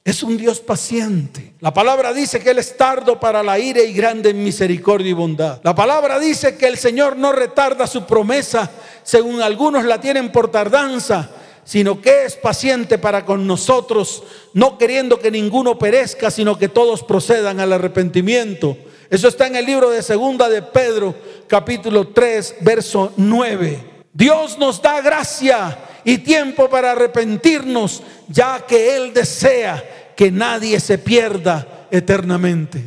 es 0.08 0.24
un 0.24 0.38
Dios 0.38 0.62
paciente. 0.62 1.54
La 1.60 1.74
palabra 1.74 2.14
dice 2.14 2.40
que 2.40 2.52
Él 2.52 2.60
es 2.60 2.78
tardo 2.78 3.20
para 3.20 3.44
la 3.44 3.60
ira 3.60 3.82
y 3.82 3.92
grande 3.92 4.30
en 4.30 4.42
misericordia 4.42 5.10
y 5.10 5.14
bondad. 5.14 5.60
La 5.64 5.76
palabra 5.76 6.18
dice 6.18 6.56
que 6.56 6.66
el 6.66 6.78
Señor 6.78 7.18
no 7.18 7.34
retarda 7.34 7.86
su 7.88 8.06
promesa, 8.06 8.72
según 9.08 9.42
algunos 9.42 9.86
la 9.86 10.02
tienen 10.02 10.34
por 10.34 10.52
tardanza, 10.52 11.30
sino 11.64 12.02
que 12.02 12.26
es 12.26 12.36
paciente 12.36 12.98
para 12.98 13.24
con 13.24 13.48
nosotros, 13.48 14.22
no 14.54 14.78
queriendo 14.78 15.18
que 15.18 15.32
ninguno 15.32 15.80
perezca, 15.80 16.30
sino 16.30 16.58
que 16.58 16.68
todos 16.68 17.04
procedan 17.04 17.62
al 17.62 17.72
arrepentimiento. 17.72 18.76
Eso 19.10 19.30
está 19.30 19.48
en 19.48 19.56
el 19.56 19.66
libro 19.66 19.90
de 19.92 20.04
Segunda 20.04 20.50
de 20.50 20.62
Pedro, 20.62 21.16
capítulo 21.48 22.10
3, 22.10 22.56
verso 22.60 23.14
9. 23.16 23.80
Dios 24.12 24.58
nos 24.58 24.82
da 24.82 25.00
gracia 25.00 25.80
y 26.04 26.18
tiempo 26.18 26.70
para 26.70 26.92
arrepentirnos, 26.92 28.04
ya 28.28 28.66
que 28.68 28.98
Él 28.98 29.14
desea 29.14 30.12
que 30.18 30.32
nadie 30.32 30.82
se 30.82 30.98
pierda 30.98 31.88
eternamente. 31.92 32.84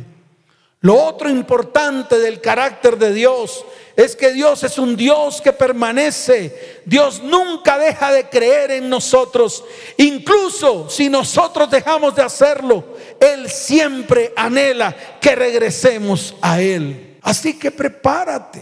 Lo 0.81 1.03
otro 1.03 1.31
importante 1.31 2.19
del 2.19 2.41
carácter 2.41 2.99
de 2.99 3.11
Dios 3.11 3.65
es 4.01 4.15
que 4.15 4.31
Dios 4.31 4.63
es 4.63 4.77
un 4.77 4.95
Dios 4.95 5.41
que 5.41 5.53
permanece. 5.53 6.81
Dios 6.85 7.21
nunca 7.21 7.77
deja 7.77 8.11
de 8.11 8.29
creer 8.29 8.71
en 8.71 8.89
nosotros. 8.89 9.63
Incluso 9.97 10.89
si 10.89 11.09
nosotros 11.09 11.69
dejamos 11.69 12.15
de 12.15 12.23
hacerlo, 12.23 12.97
Él 13.19 13.49
siempre 13.49 14.33
anhela 14.35 14.95
que 15.19 15.35
regresemos 15.35 16.35
a 16.41 16.61
Él. 16.61 17.17
Así 17.21 17.57
que 17.57 17.71
prepárate. 17.71 18.61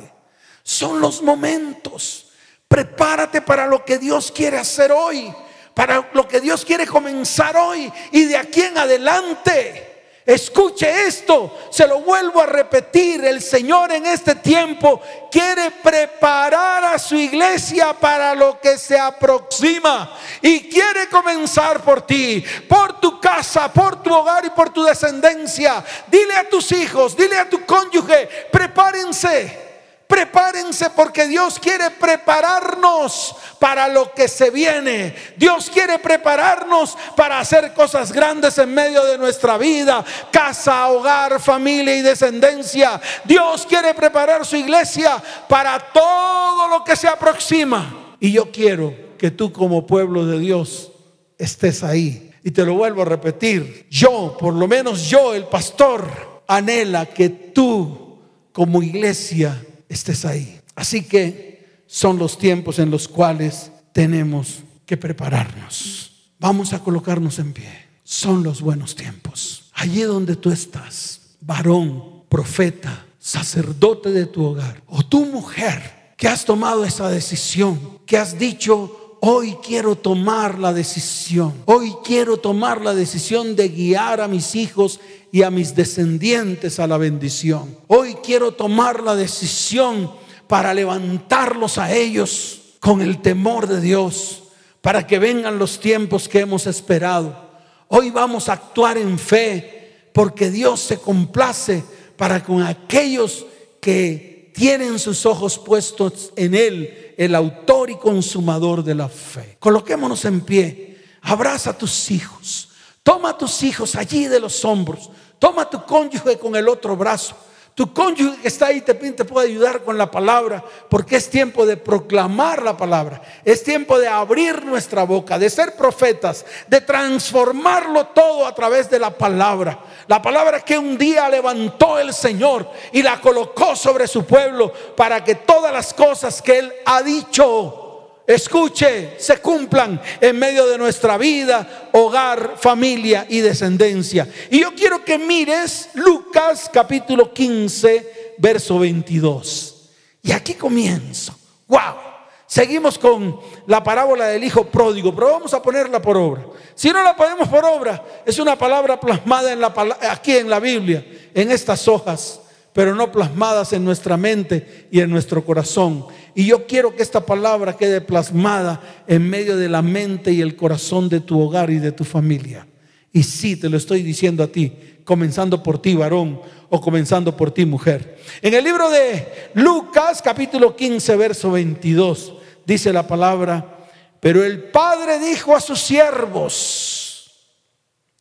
Son 0.63 0.99
los 0.99 1.21
momentos 1.21 2.29
Prepárate 2.69 3.41
para 3.41 3.65
lo 3.65 3.83
que 3.83 3.97
Dios 3.97 4.31
quiere 4.31 4.59
hacer 4.59 4.91
hoy, 4.91 5.33
para 5.73 6.07
lo 6.13 6.27
que 6.27 6.39
Dios 6.39 6.63
quiere 6.63 6.85
comenzar 6.85 7.57
hoy 7.57 7.91
y 8.11 8.25
de 8.25 8.37
aquí 8.37 8.61
en 8.61 8.77
adelante. 8.77 9.88
Escuche 10.25 11.07
esto, 11.07 11.57
se 11.71 11.87
lo 11.87 12.01
vuelvo 12.01 12.41
a 12.41 12.45
repetir, 12.45 13.23
el 13.25 13.41
Señor 13.41 13.91
en 13.91 14.05
este 14.05 14.35
tiempo 14.35 15.01
quiere 15.31 15.71
preparar 15.71 16.83
a 16.83 16.99
su 16.99 17.15
iglesia 17.15 17.93
para 17.93 18.35
lo 18.35 18.59
que 18.59 18.77
se 18.77 18.99
aproxima 18.99 20.15
y 20.41 20.69
quiere 20.69 21.07
comenzar 21.09 21.81
por 21.81 22.03
ti, 22.05 22.43
por 22.67 22.99
tu 22.99 23.19
casa, 23.19 23.73
por 23.73 24.03
tu 24.03 24.13
hogar 24.13 24.45
y 24.45 24.49
por 24.51 24.69
tu 24.71 24.83
descendencia. 24.83 25.83
Dile 26.07 26.35
a 26.35 26.49
tus 26.49 26.71
hijos, 26.73 27.15
dile 27.17 27.37
a 27.37 27.49
tu 27.49 27.65
cónyuge, 27.65 28.27
prepárense 28.51 29.68
Prepárense 30.09 30.89
porque 30.89 31.27
Dios 31.27 31.59
quiere 31.59 31.91
prepararnos 31.91 33.35
para 33.59 33.87
lo 33.87 34.11
que 34.11 34.27
se 34.27 34.49
viene. 34.49 35.13
Dios 35.37 35.69
quiere 35.71 35.99
prepararnos 35.99 36.97
para 37.15 37.39
hacer 37.39 37.75
cosas 37.75 38.11
grandes 38.11 38.57
en 38.57 38.73
medio 38.73 39.05
de 39.05 39.19
nuestra 39.19 39.59
vida, 39.59 40.03
casa, 40.31 40.87
hogar, 40.89 41.39
familia 41.39 41.95
y 41.95 42.01
descendencia. 42.01 42.99
Dios 43.23 43.67
quiere 43.67 43.93
preparar 43.93 44.43
su 44.47 44.55
iglesia 44.55 45.21
para 45.47 45.77
todo 45.77 46.67
lo 46.69 46.83
que 46.83 46.95
se 46.95 47.07
aproxima. 47.07 48.15
Y 48.19 48.31
yo 48.31 48.51
quiero 48.51 48.95
que 49.19 49.29
tú 49.29 49.53
como 49.53 49.85
pueblo 49.85 50.25
de 50.25 50.39
Dios 50.39 50.91
estés 51.37 51.83
ahí. 51.83 52.31
Y 52.43 52.49
te 52.49 52.65
lo 52.65 52.73
vuelvo 52.73 53.03
a 53.03 53.05
repetir. 53.05 53.85
Yo, 53.91 54.35
por 54.39 54.55
lo 54.55 54.67
menos 54.67 55.07
yo, 55.07 55.35
el 55.35 55.43
pastor, 55.43 56.41
anhela 56.47 57.05
que 57.05 57.29
tú 57.29 58.17
como 58.51 58.81
iglesia 58.81 59.55
estés 59.89 60.23
ahí. 60.23 60.61
Así 60.75 61.03
que 61.03 61.83
son 61.87 62.17
los 62.17 62.37
tiempos 62.37 62.79
en 62.79 62.91
los 62.91 63.07
cuales 63.07 63.71
tenemos 63.91 64.59
que 64.85 64.95
prepararnos. 64.95 66.31
Vamos 66.39 66.71
a 66.71 66.79
colocarnos 66.79 67.39
en 67.39 67.51
pie. 67.51 67.89
Son 68.03 68.43
los 68.43 68.61
buenos 68.61 68.95
tiempos. 68.95 69.71
Allí 69.73 70.01
donde 70.01 70.35
tú 70.35 70.51
estás, 70.51 71.35
varón, 71.41 72.23
profeta, 72.29 73.05
sacerdote 73.19 74.11
de 74.11 74.25
tu 74.25 74.45
hogar, 74.45 74.81
o 74.87 75.03
tu 75.03 75.25
mujer 75.25 76.13
que 76.15 76.27
has 76.27 76.45
tomado 76.45 76.85
esa 76.85 77.09
decisión, 77.09 77.99
que 78.05 78.17
has 78.17 78.37
dicho, 78.37 79.17
hoy 79.21 79.57
quiero 79.65 79.95
tomar 79.95 80.59
la 80.59 80.73
decisión, 80.73 81.53
hoy 81.65 81.93
quiero 82.03 82.37
tomar 82.37 82.81
la 82.81 82.93
decisión 82.93 83.55
de 83.55 83.69
guiar 83.69 84.21
a 84.21 84.27
mis 84.27 84.55
hijos 84.55 84.99
y 85.31 85.43
a 85.43 85.51
mis 85.51 85.75
descendientes 85.75 86.79
a 86.79 86.87
la 86.87 86.97
bendición. 86.97 87.77
Hoy 87.87 88.15
quiero 88.23 88.51
tomar 88.51 89.03
la 89.03 89.15
decisión 89.15 90.11
para 90.47 90.73
levantarlos 90.73 91.77
a 91.77 91.93
ellos 91.93 92.61
con 92.79 93.01
el 93.01 93.21
temor 93.21 93.67
de 93.67 93.81
Dios, 93.81 94.43
para 94.81 95.05
que 95.05 95.19
vengan 95.19 95.59
los 95.59 95.79
tiempos 95.79 96.27
que 96.27 96.39
hemos 96.39 96.65
esperado. 96.65 97.49
Hoy 97.87 98.09
vamos 98.09 98.49
a 98.49 98.53
actuar 98.53 98.97
en 98.97 99.19
fe, 99.19 100.09
porque 100.13 100.49
Dios 100.49 100.79
se 100.79 100.97
complace 100.97 101.83
para 102.17 102.43
con 102.43 102.63
aquellos 102.63 103.45
que 103.81 104.51
tienen 104.55 104.99
sus 104.99 105.25
ojos 105.25 105.57
puestos 105.57 106.33
en 106.35 106.55
Él, 106.55 107.13
el 107.17 107.35
autor 107.35 107.89
y 107.89 107.95
consumador 107.95 108.83
de 108.83 108.95
la 108.95 109.07
fe. 109.07 109.57
Coloquémonos 109.59 110.25
en 110.25 110.41
pie, 110.41 110.97
abraza 111.21 111.71
a 111.71 111.77
tus 111.77 112.11
hijos. 112.11 112.68
Toma 113.09 113.35
tus 113.35 113.63
hijos 113.63 113.95
allí 113.95 114.27
de 114.27 114.39
los 114.39 114.63
hombros. 114.63 115.09
Toma 115.39 115.67
tu 115.67 115.83
cónyuge 115.83 116.37
con 116.37 116.55
el 116.55 116.69
otro 116.69 116.95
brazo. 116.95 117.35
Tu 117.73 117.91
cónyuge 117.91 118.39
que 118.39 118.47
está 118.47 118.67
ahí 118.67 118.81
te, 118.81 118.93
te 118.93 119.25
puede 119.25 119.47
ayudar 119.47 119.81
con 119.83 119.97
la 119.97 120.11
palabra, 120.11 120.63
porque 120.91 121.15
es 121.15 121.27
tiempo 121.27 121.65
de 121.65 121.75
proclamar 121.75 122.61
la 122.61 122.77
palabra. 122.77 123.19
Es 123.43 123.63
tiempo 123.63 123.97
de 123.97 124.07
abrir 124.07 124.63
nuestra 124.63 125.05
boca, 125.05 125.39
de 125.39 125.49
ser 125.49 125.75
profetas, 125.75 126.45
de 126.67 126.81
transformarlo 126.81 128.05
todo 128.09 128.45
a 128.45 128.53
través 128.53 128.87
de 128.91 128.99
la 128.99 129.09
palabra. 129.09 129.79
La 130.05 130.21
palabra 130.21 130.59
que 130.59 130.77
un 130.77 130.95
día 130.95 131.27
levantó 131.29 131.97
el 131.97 132.13
Señor 132.13 132.69
y 132.91 133.01
la 133.01 133.19
colocó 133.19 133.75
sobre 133.75 134.05
su 134.05 134.23
pueblo 134.23 134.71
para 134.95 135.23
que 135.23 135.33
todas 135.33 135.73
las 135.73 135.95
cosas 135.95 136.43
que 136.43 136.59
Él 136.59 136.73
ha 136.85 137.01
dicho 137.01 137.88
escuche, 138.33 139.15
se 139.17 139.37
cumplan 139.39 139.99
en 140.21 140.37
medio 140.37 140.67
de 140.67 140.77
nuestra 140.77 141.17
vida, 141.17 141.89
hogar, 141.93 142.55
familia 142.57 143.25
y 143.27 143.39
descendencia. 143.39 144.27
Y 144.51 144.59
yo 144.59 144.75
quiero 144.75 145.03
que 145.03 145.17
mires 145.17 145.89
Lucas 145.95 146.69
capítulo 146.71 147.33
15, 147.33 148.35
verso 148.37 148.77
22. 148.77 149.89
Y 150.21 150.31
aquí 150.31 150.53
comienzo. 150.53 151.35
¡Wow! 151.67 152.09
Seguimos 152.45 152.99
con 152.99 153.39
la 153.67 153.83
parábola 153.83 154.27
del 154.27 154.43
hijo 154.43 154.65
pródigo, 154.65 155.13
pero 155.13 155.31
vamos 155.31 155.53
a 155.53 155.61
ponerla 155.61 156.01
por 156.01 156.17
obra. 156.17 156.45
Si 156.75 156.89
no 156.89 157.03
la 157.03 157.15
ponemos 157.15 157.47
por 157.47 157.65
obra, 157.65 158.03
es 158.25 158.37
una 158.37 158.55
palabra 158.55 158.99
plasmada 158.99 159.51
en 159.51 159.59
la, 159.59 159.73
aquí 160.09 160.37
en 160.37 160.49
la 160.49 160.59
Biblia, 160.59 161.05
en 161.33 161.51
estas 161.51 161.87
hojas, 161.87 162.41
pero 162.79 162.95
no 162.95 163.11
plasmadas 163.11 163.73
en 163.73 163.83
nuestra 163.83 164.15
mente 164.15 164.87
y 164.89 165.01
en 165.01 165.09
nuestro 165.09 165.43
corazón. 165.43 166.05
Y 166.33 166.45
yo 166.45 166.65
quiero 166.65 166.95
que 166.95 167.03
esta 167.03 167.25
palabra 167.25 167.75
quede 167.75 167.99
plasmada 167.99 168.79
en 169.05 169.29
medio 169.29 169.57
de 169.57 169.67
la 169.67 169.81
mente 169.81 170.31
y 170.31 170.39
el 170.39 170.55
corazón 170.55 171.09
de 171.09 171.19
tu 171.19 171.41
hogar 171.41 171.69
y 171.71 171.79
de 171.79 171.91
tu 171.91 172.05
familia. 172.05 172.65
Y 173.11 173.23
sí, 173.23 173.57
te 173.57 173.67
lo 173.67 173.75
estoy 173.75 174.01
diciendo 174.01 174.43
a 174.43 174.47
ti, 174.47 174.71
comenzando 175.03 175.61
por 175.61 175.81
ti, 175.81 175.93
varón, 175.93 176.39
o 176.69 176.79
comenzando 176.79 177.35
por 177.35 177.51
ti, 177.51 177.65
mujer. 177.65 178.17
En 178.41 178.53
el 178.53 178.63
libro 178.63 178.89
de 178.89 179.49
Lucas, 179.55 180.21
capítulo 180.21 180.73
15, 180.73 181.17
verso 181.17 181.51
22, 181.51 182.33
dice 182.65 182.93
la 182.93 183.05
palabra, 183.05 183.89
pero 184.21 184.41
el 184.41 184.63
Padre 184.63 185.19
dijo 185.19 185.53
a 185.53 185.59
sus 185.59 185.79
siervos, 185.81 187.29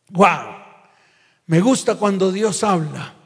wow, 0.09 0.57
me 1.45 1.61
gusta 1.61 1.95
cuando 1.95 2.29
Dios 2.29 2.61
habla. 2.61 3.18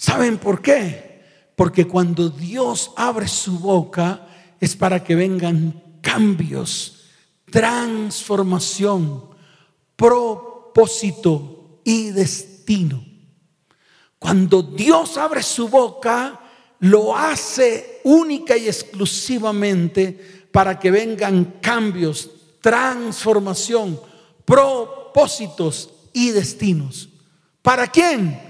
¿Saben 0.00 0.38
por 0.38 0.62
qué? 0.62 1.20
Porque 1.54 1.86
cuando 1.86 2.30
Dios 2.30 2.90
abre 2.96 3.28
su 3.28 3.58
boca 3.58 4.26
es 4.58 4.74
para 4.74 5.04
que 5.04 5.14
vengan 5.14 5.98
cambios, 6.00 7.04
transformación, 7.50 9.26
propósito 9.96 11.82
y 11.84 12.12
destino. 12.12 13.04
Cuando 14.18 14.62
Dios 14.62 15.18
abre 15.18 15.42
su 15.42 15.68
boca, 15.68 16.40
lo 16.78 17.14
hace 17.14 18.00
única 18.04 18.56
y 18.56 18.68
exclusivamente 18.68 20.48
para 20.50 20.78
que 20.78 20.90
vengan 20.90 21.58
cambios, 21.60 22.30
transformación, 22.62 24.00
propósitos 24.46 25.90
y 26.14 26.30
destinos. 26.30 27.10
¿Para 27.60 27.86
quién? 27.86 28.49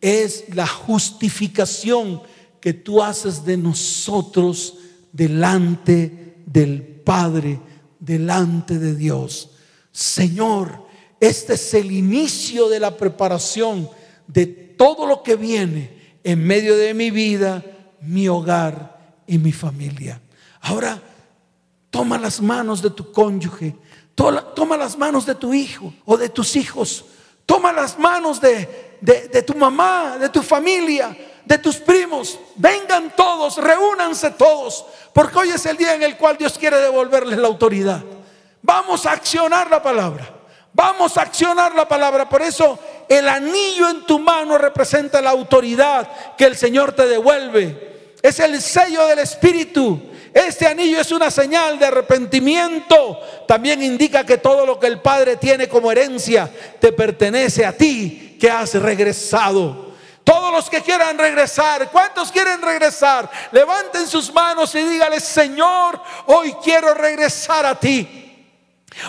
es 0.02 0.46
la 0.56 0.66
justificación 0.66 2.22
que 2.60 2.74
tú 2.74 3.04
haces 3.04 3.46
de 3.46 3.58
nosotros 3.58 4.80
delante 5.12 6.42
del 6.48 6.82
Padre, 6.82 7.60
delante 8.08 8.80
de 8.80 8.96
Dios. 8.96 9.52
Señor, 9.92 10.88
este 11.20 11.54
es 11.54 11.74
el 11.74 11.92
inicio 11.92 12.70
de 12.70 12.80
la 12.80 12.96
preparación 12.96 13.90
de 14.28 14.48
todo 14.48 15.06
lo 15.06 15.22
que 15.22 15.36
viene 15.36 16.18
en 16.24 16.46
medio 16.46 16.76
de 16.78 16.94
mi 16.94 17.12
vida, 17.12 17.64
mi 18.02 18.28
hogar 18.28 19.22
y 19.28 19.38
mi 19.38 19.52
familia. 19.52 20.22
Ahora, 20.62 21.02
toma 21.90 22.18
las 22.18 22.42
manos 22.42 22.82
de 22.82 22.92
tu 22.92 23.12
cónyuge, 23.12 23.76
toma, 24.16 24.78
las 24.78 24.98
manos 24.98 25.26
de 25.26 25.36
tu 25.36 25.54
hijo 25.54 25.94
o 26.06 26.18
de 26.18 26.30
tus 26.30 26.56
hijos, 26.56 27.06
toma 27.46 27.74
las 27.74 28.00
manos 28.00 28.40
de, 28.40 29.44
tu 29.46 29.54
mamá, 29.54 30.18
de 30.18 30.30
tu 30.30 30.42
familia, 30.42 31.16
de 31.48 31.58
tus 31.58 31.78
primos. 31.78 32.38
Vengan 32.56 33.16
todos, 33.16 33.58
reúnanse 33.58 34.32
todos, 34.32 34.86
porque 35.14 35.40
hoy 35.40 35.50
es 35.50 35.66
el 35.66 35.78
día 35.78 35.96
en 35.96 36.04
el 36.04 36.18
cual 36.18 36.38
Dios 36.38 36.58
quiere 36.58 36.78
devolverles 36.78 37.40
la 37.40 37.48
autoridad. 37.48 38.04
Vamos 38.62 39.06
a 39.06 39.14
accionar 39.14 39.70
la 39.72 39.82
palabra. 39.82 40.34
Vamos 40.74 41.18
a 41.18 41.22
accionar 41.22 41.74
la 41.74 41.88
palabra. 41.88 42.28
Por 42.28 42.42
eso 42.42 42.78
el 43.08 43.28
anillo 43.30 43.90
en 43.90 44.06
tu 44.06 44.20
mano 44.20 44.58
representa 44.58 45.22
la 45.22 45.30
autoridad 45.30 46.36
que 46.36 46.46
el 46.46 46.58
Señor 46.58 46.92
te 46.92 47.08
devuelve. 47.08 48.16
Es 48.22 48.40
el 48.42 48.62
sello 48.62 49.08
del 49.08 49.20
Espíritu. 49.20 50.00
Este 50.34 50.68
anillo 50.68 51.00
es 51.00 51.12
una 51.12 51.32
señal 51.32 51.80
de 51.80 51.86
arrepentimiento. 51.86 53.20
También 53.48 53.82
indica 53.82 54.26
que 54.26 54.38
todo 54.38 54.66
lo 54.66 54.78
que 54.78 54.88
el 54.88 55.00
Padre 55.00 55.38
tiene 55.38 55.70
como 55.70 55.92
herencia 55.92 56.52
te 56.80 56.92
pertenece 56.92 57.66
a 57.66 57.72
ti 57.72 58.38
que 58.40 58.52
has 58.52 58.74
regresado. 58.76 59.87
Todos 60.28 60.52
los 60.52 60.70
que 60.70 60.82
quieran 60.82 61.18
regresar, 61.18 61.90
¿cuántos 61.90 62.34
quieren 62.34 62.62
regresar? 62.62 63.32
Levanten 63.54 64.06
sus 64.06 64.34
manos 64.34 64.76
y 64.76 64.84
dígale, 64.84 65.22
Señor, 65.22 66.02
hoy 66.26 66.54
quiero 66.62 66.94
regresar 66.94 67.66
a 67.66 67.80
ti. 67.80 68.46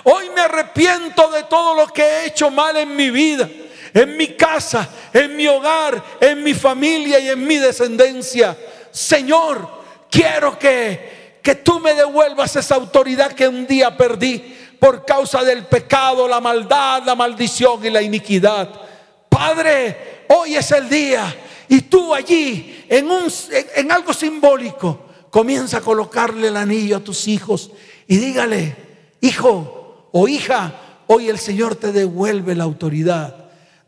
Hoy 0.05 0.31
me 0.31 0.43
arrepiento 0.43 1.29
de 1.31 1.43
todo 1.43 1.75
lo 1.75 1.89
que 1.89 2.05
he 2.05 2.27
hecho 2.27 2.53
mal 2.53 2.77
en 2.77 2.95
mi 2.95 3.11
vida, 3.11 3.49
en 3.95 4.17
mi 4.17 4.37
casa, 4.37 4.89
en 5.13 5.35
mi 5.35 5.49
hogar, 5.49 6.01
en 6.21 6.45
mi 6.45 6.55
familia 6.55 7.19
y 7.19 7.31
en 7.31 7.45
mi 7.45 7.57
descendencia. 7.57 8.57
Señor, 8.93 9.69
quiero 10.09 10.57
que, 10.57 11.41
que 11.43 11.57
tú 11.57 11.81
me 11.81 11.95
devuelvas 11.95 12.55
esa 12.55 12.77
autoridad 12.77 13.33
que 13.33 13.49
un 13.49 13.67
día 13.67 13.97
perdí 13.97 14.57
por 14.79 15.05
causa 15.05 15.43
del 15.43 15.67
pecado, 15.67 16.29
la 16.29 16.41
maldad, 16.41 17.03
la 17.05 17.17
maldición 17.17 17.85
y 17.85 17.91
la 17.91 18.03
iniquidad. 18.03 18.69
Padre, 19.29 20.18
hoy 20.29 20.57
es 20.57 20.71
el 20.73 20.89
día 20.89 21.35
y 21.69 21.83
tú 21.83 22.15
allí 22.15 22.85
en, 22.89 23.11
un, 23.11 23.31
en 23.77 23.93
algo 23.93 24.13
simbólico 24.13 25.07
comienza 25.31 25.79
a 25.79 25.83
colocarle 25.83 26.49
el 26.49 26.57
anillo 26.57 26.97
a 26.97 27.05
tus 27.05 27.29
hijos 27.29 27.71
y 28.07 28.17
dígale, 28.17 28.75
hijo, 29.21 30.09
o 30.13 30.29
hija, 30.29 30.73
hoy 31.07 31.29
el 31.29 31.39
Señor 31.39 31.77
te 31.77 31.93
devuelve 31.93 32.55
la 32.55 32.65
autoridad. 32.65 33.35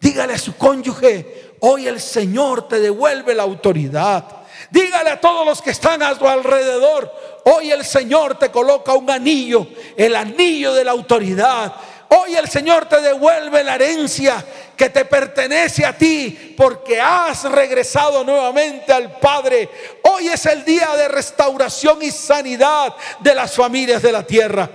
Dígale 0.00 0.34
a 0.34 0.38
su 0.38 0.56
cónyuge, 0.56 1.54
hoy 1.60 1.86
el 1.86 2.00
Señor 2.00 2.68
te 2.68 2.80
devuelve 2.80 3.34
la 3.34 3.42
autoridad. 3.42 4.24
Dígale 4.70 5.10
a 5.10 5.20
todos 5.20 5.46
los 5.46 5.62
que 5.62 5.70
están 5.70 6.02
a 6.02 6.16
tu 6.18 6.28
alrededor, 6.28 7.10
hoy 7.44 7.70
el 7.70 7.84
Señor 7.84 8.38
te 8.38 8.50
coloca 8.50 8.94
un 8.94 9.10
anillo, 9.10 9.66
el 9.96 10.14
anillo 10.16 10.74
de 10.74 10.84
la 10.84 10.92
autoridad. 10.92 11.74
Hoy 12.12 12.34
el 12.34 12.48
Señor 12.48 12.86
te 12.86 13.00
devuelve 13.00 13.62
la 13.62 13.76
herencia 13.76 14.44
que 14.76 14.90
te 14.90 15.04
pertenece 15.04 15.86
a 15.86 15.96
ti 15.96 16.54
porque 16.56 17.00
has 17.00 17.44
regresado 17.44 18.24
nuevamente 18.24 18.92
al 18.92 19.16
Padre. 19.20 19.68
Hoy 20.02 20.26
es 20.26 20.44
el 20.46 20.64
día 20.64 20.88
de 20.96 21.06
restauración 21.06 22.02
y 22.02 22.10
sanidad 22.10 22.96
de 23.20 23.32
las 23.32 23.54
familias 23.54 24.02
de 24.02 24.10
la 24.10 24.26
tierra. 24.26 24.68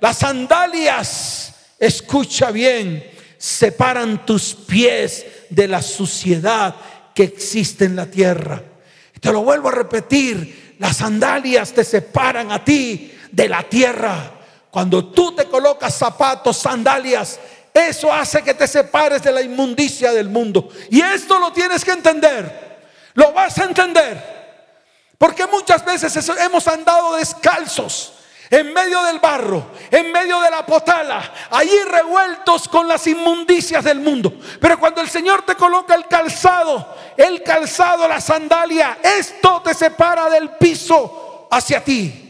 Las 0.00 0.16
sandalias, 0.16 1.52
escucha 1.78 2.50
bien, 2.50 3.04
separan 3.36 4.24
tus 4.24 4.54
pies 4.54 5.26
de 5.50 5.68
la 5.68 5.82
suciedad 5.82 6.74
que 7.14 7.24
existe 7.24 7.84
en 7.84 7.96
la 7.96 8.06
tierra. 8.06 8.62
Te 9.20 9.30
lo 9.30 9.42
vuelvo 9.42 9.68
a 9.68 9.72
repetir, 9.72 10.76
las 10.78 10.96
sandalias 10.96 11.74
te 11.74 11.84
separan 11.84 12.50
a 12.50 12.64
ti 12.64 13.12
de 13.30 13.46
la 13.46 13.62
tierra. 13.64 14.37
Cuando 14.70 15.06
tú 15.06 15.32
te 15.34 15.46
colocas 15.46 15.94
zapatos, 15.94 16.58
sandalias, 16.58 17.38
eso 17.72 18.12
hace 18.12 18.42
que 18.42 18.54
te 18.54 18.66
separes 18.66 19.22
de 19.22 19.32
la 19.32 19.40
inmundicia 19.40 20.12
del 20.12 20.28
mundo. 20.28 20.68
Y 20.90 21.00
esto 21.00 21.38
lo 21.38 21.52
tienes 21.52 21.84
que 21.84 21.92
entender. 21.92 22.78
Lo 23.14 23.32
vas 23.32 23.58
a 23.58 23.64
entender. 23.64 24.38
Porque 25.16 25.46
muchas 25.46 25.84
veces 25.84 26.28
hemos 26.40 26.68
andado 26.68 27.16
descalzos 27.16 28.14
en 28.50 28.72
medio 28.72 29.02
del 29.02 29.18
barro, 29.18 29.72
en 29.90 30.10
medio 30.10 30.40
de 30.40 30.50
la 30.50 30.64
potala, 30.64 31.32
allí 31.50 31.76
revueltos 31.90 32.68
con 32.68 32.88
las 32.88 33.06
inmundicias 33.06 33.84
del 33.84 34.00
mundo. 34.00 34.32
Pero 34.60 34.78
cuando 34.78 35.00
el 35.00 35.08
Señor 35.08 35.44
te 35.44 35.54
coloca 35.54 35.94
el 35.94 36.06
calzado, 36.06 36.96
el 37.16 37.42
calzado, 37.42 38.08
la 38.08 38.20
sandalia, 38.20 38.98
esto 39.02 39.60
te 39.62 39.74
separa 39.74 40.30
del 40.30 40.50
piso 40.50 41.48
hacia 41.50 41.84
ti. 41.84 42.27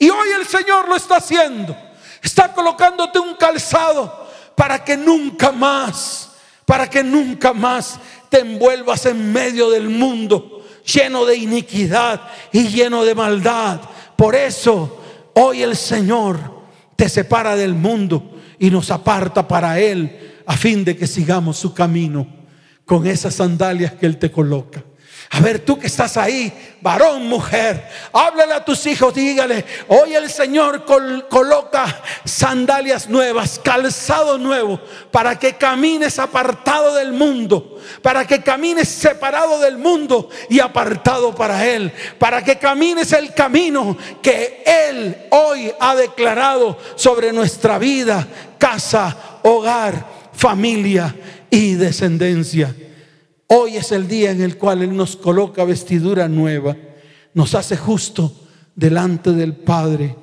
Y 0.00 0.10
hoy 0.10 0.30
el 0.36 0.44
Señor 0.46 0.88
lo 0.88 0.96
está 0.96 1.18
haciendo. 1.18 1.76
Está 2.20 2.52
colocándote 2.52 3.20
un 3.20 3.36
calzado 3.36 4.28
para 4.56 4.84
que 4.84 4.96
nunca 4.96 5.52
más, 5.52 6.32
para 6.66 6.90
que 6.90 7.04
nunca 7.04 7.52
más 7.52 8.00
te 8.28 8.40
envuelvas 8.40 9.06
en 9.06 9.32
medio 9.32 9.70
del 9.70 9.88
mundo 9.88 10.66
lleno 10.84 11.24
de 11.24 11.36
iniquidad 11.36 12.20
y 12.50 12.66
lleno 12.66 13.04
de 13.04 13.14
maldad. 13.14 13.80
Por 14.16 14.34
eso 14.34 15.00
Hoy 15.34 15.62
el 15.62 15.76
Señor 15.76 16.38
te 16.96 17.08
separa 17.08 17.56
del 17.56 17.74
mundo 17.74 18.36
y 18.58 18.70
nos 18.70 18.90
aparta 18.90 19.46
para 19.46 19.78
Él 19.78 20.42
a 20.46 20.56
fin 20.56 20.84
de 20.84 20.96
que 20.96 21.06
sigamos 21.06 21.56
su 21.56 21.72
camino 21.72 22.26
con 22.84 23.06
esas 23.06 23.34
sandalias 23.34 23.92
que 23.92 24.06
Él 24.06 24.18
te 24.18 24.30
coloca. 24.30 24.84
A 25.32 25.38
ver, 25.38 25.60
tú 25.60 25.78
que 25.78 25.86
estás 25.86 26.16
ahí, 26.16 26.52
varón, 26.80 27.28
mujer, 27.28 27.88
háblale 28.12 28.52
a 28.52 28.64
tus 28.64 28.84
hijos, 28.86 29.14
dígale, 29.14 29.64
hoy 29.86 30.12
el 30.14 30.28
Señor 30.28 30.84
coloca 30.84 32.02
sandalias 32.24 33.08
nuevas, 33.08 33.60
calzado 33.62 34.38
nuevo, 34.38 34.80
para 35.12 35.38
que 35.38 35.52
camines 35.52 36.18
apartado 36.18 36.96
del 36.96 37.12
mundo, 37.12 37.78
para 38.02 38.26
que 38.26 38.42
camines 38.42 38.88
separado 38.88 39.60
del 39.60 39.78
mundo 39.78 40.30
y 40.48 40.58
apartado 40.58 41.32
para 41.32 41.64
Él, 41.64 41.92
para 42.18 42.42
que 42.42 42.58
camines 42.58 43.12
el 43.12 43.32
camino 43.32 43.96
que 44.20 44.64
Él 44.66 45.16
hoy 45.30 45.72
ha 45.78 45.94
declarado 45.94 46.76
sobre 46.96 47.32
nuestra 47.32 47.78
vida, 47.78 48.26
casa, 48.58 49.16
hogar, 49.44 50.04
familia 50.32 51.14
y 51.50 51.74
descendencia. 51.74 52.74
Hoy 53.52 53.76
es 53.78 53.90
el 53.90 54.06
día 54.06 54.30
en 54.30 54.40
el 54.42 54.56
cual 54.56 54.80
Él 54.80 54.94
nos 54.94 55.16
coloca 55.16 55.64
vestidura 55.64 56.28
nueva, 56.28 56.76
nos 57.34 57.56
hace 57.56 57.76
justo 57.76 58.32
delante 58.76 59.32
del 59.32 59.56
Padre, 59.56 60.14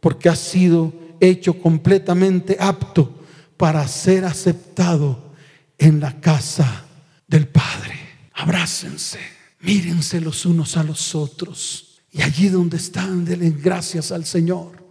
porque 0.00 0.28
ha 0.28 0.34
sido 0.34 0.92
hecho 1.20 1.56
completamente 1.60 2.56
apto 2.58 3.22
para 3.56 3.86
ser 3.86 4.24
aceptado 4.24 5.34
en 5.78 6.00
la 6.00 6.20
casa 6.20 6.84
del 7.28 7.46
Padre. 7.46 7.96
Abrácense, 8.32 9.20
mírense 9.60 10.20
los 10.20 10.44
unos 10.44 10.76
a 10.76 10.82
los 10.82 11.14
otros. 11.14 12.00
Y 12.10 12.22
allí 12.22 12.48
donde 12.48 12.78
están, 12.78 13.24
denle 13.24 13.50
gracias 13.50 14.10
al 14.10 14.24
Señor. 14.24 14.84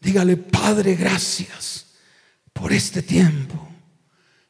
Dígale, 0.00 0.36
Padre, 0.36 0.96
gracias 0.96 1.86
por 2.52 2.72
este 2.72 3.02
tiempo. 3.02 3.68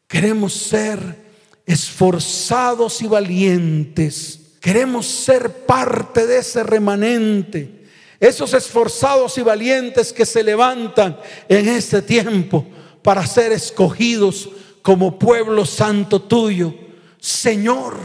Queremos 0.08 0.54
ser 0.54 1.23
esforzados 1.66 3.00
y 3.02 3.06
valientes. 3.06 4.40
Queremos 4.60 5.06
ser 5.06 5.50
parte 5.66 6.26
de 6.26 6.38
ese 6.38 6.62
remanente. 6.62 7.84
Esos 8.20 8.54
esforzados 8.54 9.36
y 9.38 9.42
valientes 9.42 10.12
que 10.12 10.24
se 10.24 10.42
levantan 10.42 11.18
en 11.48 11.68
este 11.68 12.00
tiempo 12.00 12.66
para 13.02 13.26
ser 13.26 13.52
escogidos 13.52 14.48
como 14.82 15.18
pueblo 15.18 15.66
santo 15.66 16.22
tuyo. 16.22 16.74
Señor, 17.20 17.96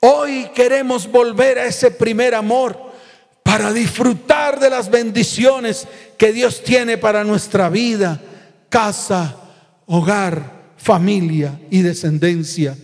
hoy 0.00 0.50
queremos 0.54 1.10
volver 1.10 1.58
a 1.58 1.66
ese 1.66 1.90
primer 1.90 2.34
amor 2.34 2.92
para 3.42 3.72
disfrutar 3.72 4.58
de 4.58 4.70
las 4.70 4.90
bendiciones 4.90 5.86
que 6.16 6.32
Dios 6.32 6.62
tiene 6.64 6.98
para 6.98 7.22
nuestra 7.24 7.68
vida, 7.68 8.20
casa, 8.68 9.36
hogar, 9.86 10.74
familia 10.76 11.60
y 11.70 11.82
descendencia. 11.82 12.76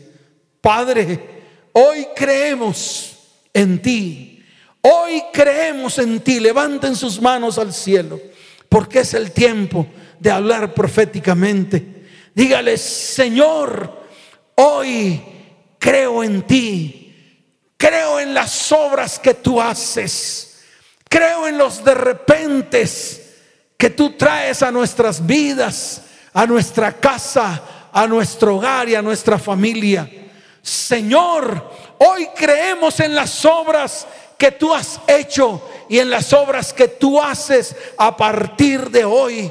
Padre, 0.60 1.42
hoy 1.72 2.08
creemos 2.14 3.16
en 3.52 3.80
ti. 3.80 4.44
Hoy 4.80 5.22
creemos 5.32 5.98
en 5.98 6.20
ti. 6.20 6.40
Levanten 6.40 6.96
sus 6.96 7.20
manos 7.20 7.58
al 7.58 7.72
cielo, 7.72 8.20
porque 8.68 9.00
es 9.00 9.14
el 9.14 9.32
tiempo 9.32 9.86
de 10.18 10.30
hablar 10.30 10.74
proféticamente. 10.74 12.06
Dígale, 12.34 12.76
Señor, 12.76 14.06
hoy 14.54 15.22
creo 15.78 16.22
en 16.22 16.42
ti. 16.42 17.04
Creo 17.76 18.18
en 18.18 18.34
las 18.34 18.72
obras 18.72 19.18
que 19.18 19.34
tú 19.34 19.60
haces. 19.60 20.64
Creo 21.08 21.46
en 21.46 21.56
los 21.56 21.84
de 21.84 21.94
repentes 21.94 23.36
que 23.76 23.90
tú 23.90 24.16
traes 24.16 24.62
a 24.62 24.72
nuestras 24.72 25.24
vidas, 25.24 26.02
a 26.32 26.44
nuestra 26.44 26.92
casa, 26.92 27.88
a 27.92 28.06
nuestro 28.06 28.56
hogar 28.56 28.88
y 28.88 28.96
a 28.96 29.02
nuestra 29.02 29.38
familia. 29.38 30.10
Señor, 30.62 31.70
hoy 31.98 32.28
creemos 32.34 33.00
en 33.00 33.14
las 33.14 33.44
obras 33.44 34.06
que 34.36 34.52
tú 34.52 34.72
has 34.72 35.00
hecho 35.06 35.60
y 35.88 35.98
en 35.98 36.10
las 36.10 36.32
obras 36.32 36.72
que 36.72 36.88
tú 36.88 37.20
haces 37.20 37.74
a 37.96 38.16
partir 38.16 38.90
de 38.90 39.04
hoy. 39.04 39.50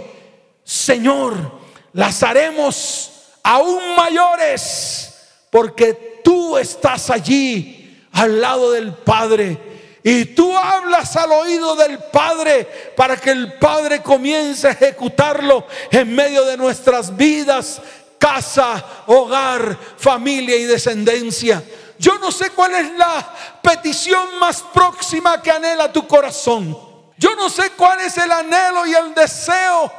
Señor, 0.64 1.52
las 1.94 2.24
haremos 2.24 3.12
aún 3.44 3.96
mayores 3.96 5.14
porque 5.50 6.22
tú 6.24 6.58
estás 6.58 7.10
allí 7.10 8.06
al 8.12 8.42
lado 8.42 8.72
del 8.72 8.94
Padre. 8.94 9.58
Y 10.04 10.26
tú 10.26 10.56
hablas 10.56 11.16
al 11.18 11.32
oído 11.32 11.76
del 11.76 12.00
Padre 12.00 12.66
para 12.96 13.18
que 13.18 13.32
el 13.32 13.54
Padre 13.54 14.02
comience 14.02 14.68
a 14.68 14.72
ejecutarlo 14.72 15.68
en 15.92 16.16
medio 16.16 16.46
de 16.46 16.56
nuestras 16.56 17.16
vidas, 17.16 17.82
casa, 18.18 18.84
hogar, 19.08 19.78
familia 19.98 20.56
y 20.56 20.64
descendencia. 20.64 21.64
Yo 22.00 22.18
no 22.20 22.32
sé 22.32 22.52
cuál 22.52 22.76
es 22.76 22.92
la 22.94 23.34
petición 23.62 24.40
más 24.40 24.62
próxima 24.62 25.42
que 25.42 25.52
anhela 25.52 25.92
tu 25.92 26.08
corazón. 26.08 26.78
Yo 27.18 27.36
no 27.36 27.50
sé 27.50 27.72
cuál 27.72 28.00
es 28.02 28.18
el 28.18 28.32
anhelo 28.32 28.86
y 28.86 28.94
el 28.94 29.14
deseo 29.16 29.92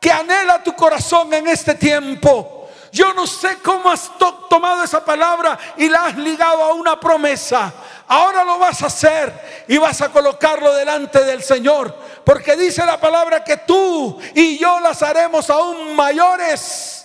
que 0.00 0.10
anhela 0.10 0.62
tu 0.62 0.74
corazón 0.74 1.32
en 1.32 1.46
este 1.46 1.74
tiempo. 1.74 2.68
Yo 2.90 3.12
no 3.12 3.26
sé 3.26 3.58
cómo 3.58 3.90
has 3.90 4.10
tomado 4.48 4.82
esa 4.82 5.04
palabra 5.04 5.58
y 5.76 5.88
la 5.88 6.06
has 6.06 6.16
ligado 6.16 6.62
a 6.62 6.72
una 6.72 6.98
promesa. 6.98 7.72
Ahora 8.08 8.42
lo 8.44 8.58
vas 8.58 8.82
a 8.82 8.86
hacer 8.86 9.64
y 9.68 9.76
vas 9.78 10.00
a 10.00 10.10
colocarlo 10.10 10.72
delante 10.72 11.22
del 11.24 11.42
Señor. 11.42 11.94
Porque 12.24 12.56
dice 12.56 12.84
la 12.86 12.98
palabra 12.98 13.44
que 13.44 13.58
tú 13.58 14.18
y 14.34 14.58
yo 14.58 14.80
las 14.80 15.02
haremos 15.02 15.50
aún 15.50 15.94
mayores 15.94 16.95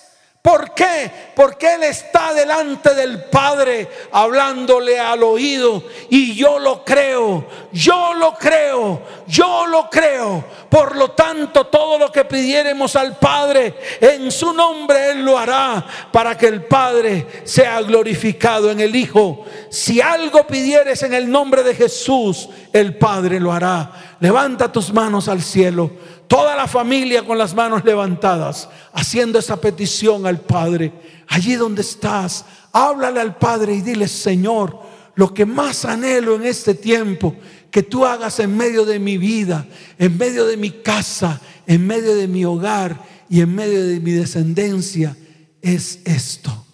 ¿Por 0.41 0.73
qué? 0.73 1.11
Porque 1.35 1.75
Él 1.75 1.83
está 1.83 2.33
delante 2.33 2.95
del 2.95 3.25
Padre 3.25 3.87
hablándole 4.11 4.99
al 4.99 5.21
oído 5.21 5.83
y 6.09 6.33
yo 6.33 6.57
lo 6.57 6.83
creo, 6.83 7.45
yo 7.71 8.15
lo 8.15 8.33
creo, 8.33 9.03
yo 9.27 9.67
lo 9.67 9.87
creo. 9.87 10.43
Por 10.67 10.95
lo 10.95 11.11
tanto, 11.11 11.67
todo 11.67 11.99
lo 11.99 12.11
que 12.11 12.25
pidiéremos 12.25 12.95
al 12.95 13.19
Padre 13.19 13.75
en 13.99 14.31
su 14.31 14.51
nombre, 14.51 15.11
Él 15.11 15.23
lo 15.23 15.37
hará 15.37 15.85
para 16.11 16.35
que 16.35 16.47
el 16.47 16.63
Padre 16.65 17.27
sea 17.43 17.79
glorificado 17.83 18.71
en 18.71 18.79
el 18.79 18.95
Hijo. 18.95 19.45
Si 19.69 20.01
algo 20.01 20.47
pidieres 20.47 21.03
en 21.03 21.13
el 21.13 21.29
nombre 21.29 21.61
de 21.61 21.75
Jesús, 21.75 22.49
el 22.73 22.97
Padre 22.97 23.39
lo 23.39 23.53
hará. 23.53 24.15
Levanta 24.19 24.71
tus 24.71 24.91
manos 24.91 25.27
al 25.27 25.43
cielo 25.43 25.91
toda 26.31 26.55
la 26.55 26.65
familia 26.65 27.25
con 27.25 27.37
las 27.37 27.53
manos 27.53 27.83
levantadas, 27.83 28.69
haciendo 28.93 29.37
esa 29.37 29.59
petición 29.59 30.25
al 30.25 30.39
Padre. 30.39 30.93
Allí 31.27 31.55
donde 31.55 31.81
estás, 31.81 32.45
háblale 32.71 33.19
al 33.19 33.35
Padre 33.35 33.73
y 33.73 33.81
dile, 33.81 34.07
Señor, 34.07 34.79
lo 35.15 35.33
que 35.33 35.45
más 35.45 35.83
anhelo 35.83 36.35
en 36.35 36.45
este 36.45 36.73
tiempo, 36.73 37.35
que 37.69 37.83
tú 37.83 38.05
hagas 38.05 38.39
en 38.39 38.55
medio 38.55 38.85
de 38.85 38.97
mi 38.97 39.17
vida, 39.17 39.67
en 39.97 40.17
medio 40.17 40.45
de 40.45 40.55
mi 40.55 40.71
casa, 40.71 41.41
en 41.67 41.85
medio 41.85 42.15
de 42.15 42.29
mi 42.29 42.45
hogar 42.45 43.03
y 43.27 43.41
en 43.41 43.53
medio 43.53 43.85
de 43.85 43.99
mi 43.99 44.11
descendencia, 44.11 45.17
es 45.61 45.99
esto. 46.05 46.65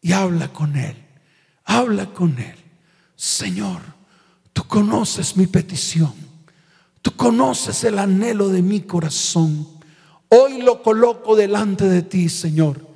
Y 0.00 0.10
habla 0.10 0.52
con 0.52 0.76
Él, 0.76 0.96
habla 1.64 2.06
con 2.06 2.36
Él. 2.40 2.56
Señor, 3.14 3.82
tú 4.52 4.64
conoces 4.64 5.36
mi 5.36 5.46
petición. 5.46 6.29
Tú 7.02 7.12
conoces 7.16 7.84
el 7.84 7.98
anhelo 7.98 8.48
de 8.48 8.62
mi 8.62 8.80
corazón. 8.80 9.66
Hoy 10.28 10.62
lo 10.62 10.82
coloco 10.82 11.34
delante 11.34 11.88
de 11.88 12.02
ti, 12.02 12.28
Señor. 12.28 12.86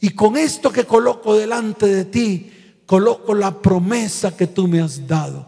Y 0.00 0.10
con 0.10 0.36
esto 0.36 0.72
que 0.72 0.84
coloco 0.84 1.34
delante 1.34 1.86
de 1.86 2.04
ti, 2.06 2.50
coloco 2.86 3.34
la 3.34 3.60
promesa 3.60 4.36
que 4.36 4.46
tú 4.46 4.66
me 4.66 4.80
has 4.80 5.06
dado. 5.06 5.46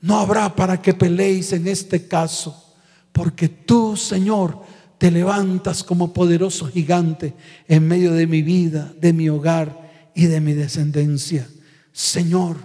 No 0.00 0.18
habrá 0.18 0.54
para 0.54 0.82
que 0.82 0.92
peleéis 0.92 1.52
en 1.52 1.66
este 1.68 2.06
caso, 2.08 2.74
porque 3.12 3.48
tú, 3.48 3.96
Señor, 3.96 4.60
te 4.98 5.10
levantas 5.10 5.82
como 5.84 6.12
poderoso 6.12 6.66
gigante 6.66 7.34
en 7.68 7.86
medio 7.86 8.12
de 8.12 8.26
mi 8.26 8.42
vida, 8.42 8.92
de 9.00 9.12
mi 9.12 9.28
hogar 9.28 10.10
y 10.14 10.26
de 10.26 10.40
mi 10.40 10.52
descendencia. 10.52 11.48
Señor, 11.92 12.56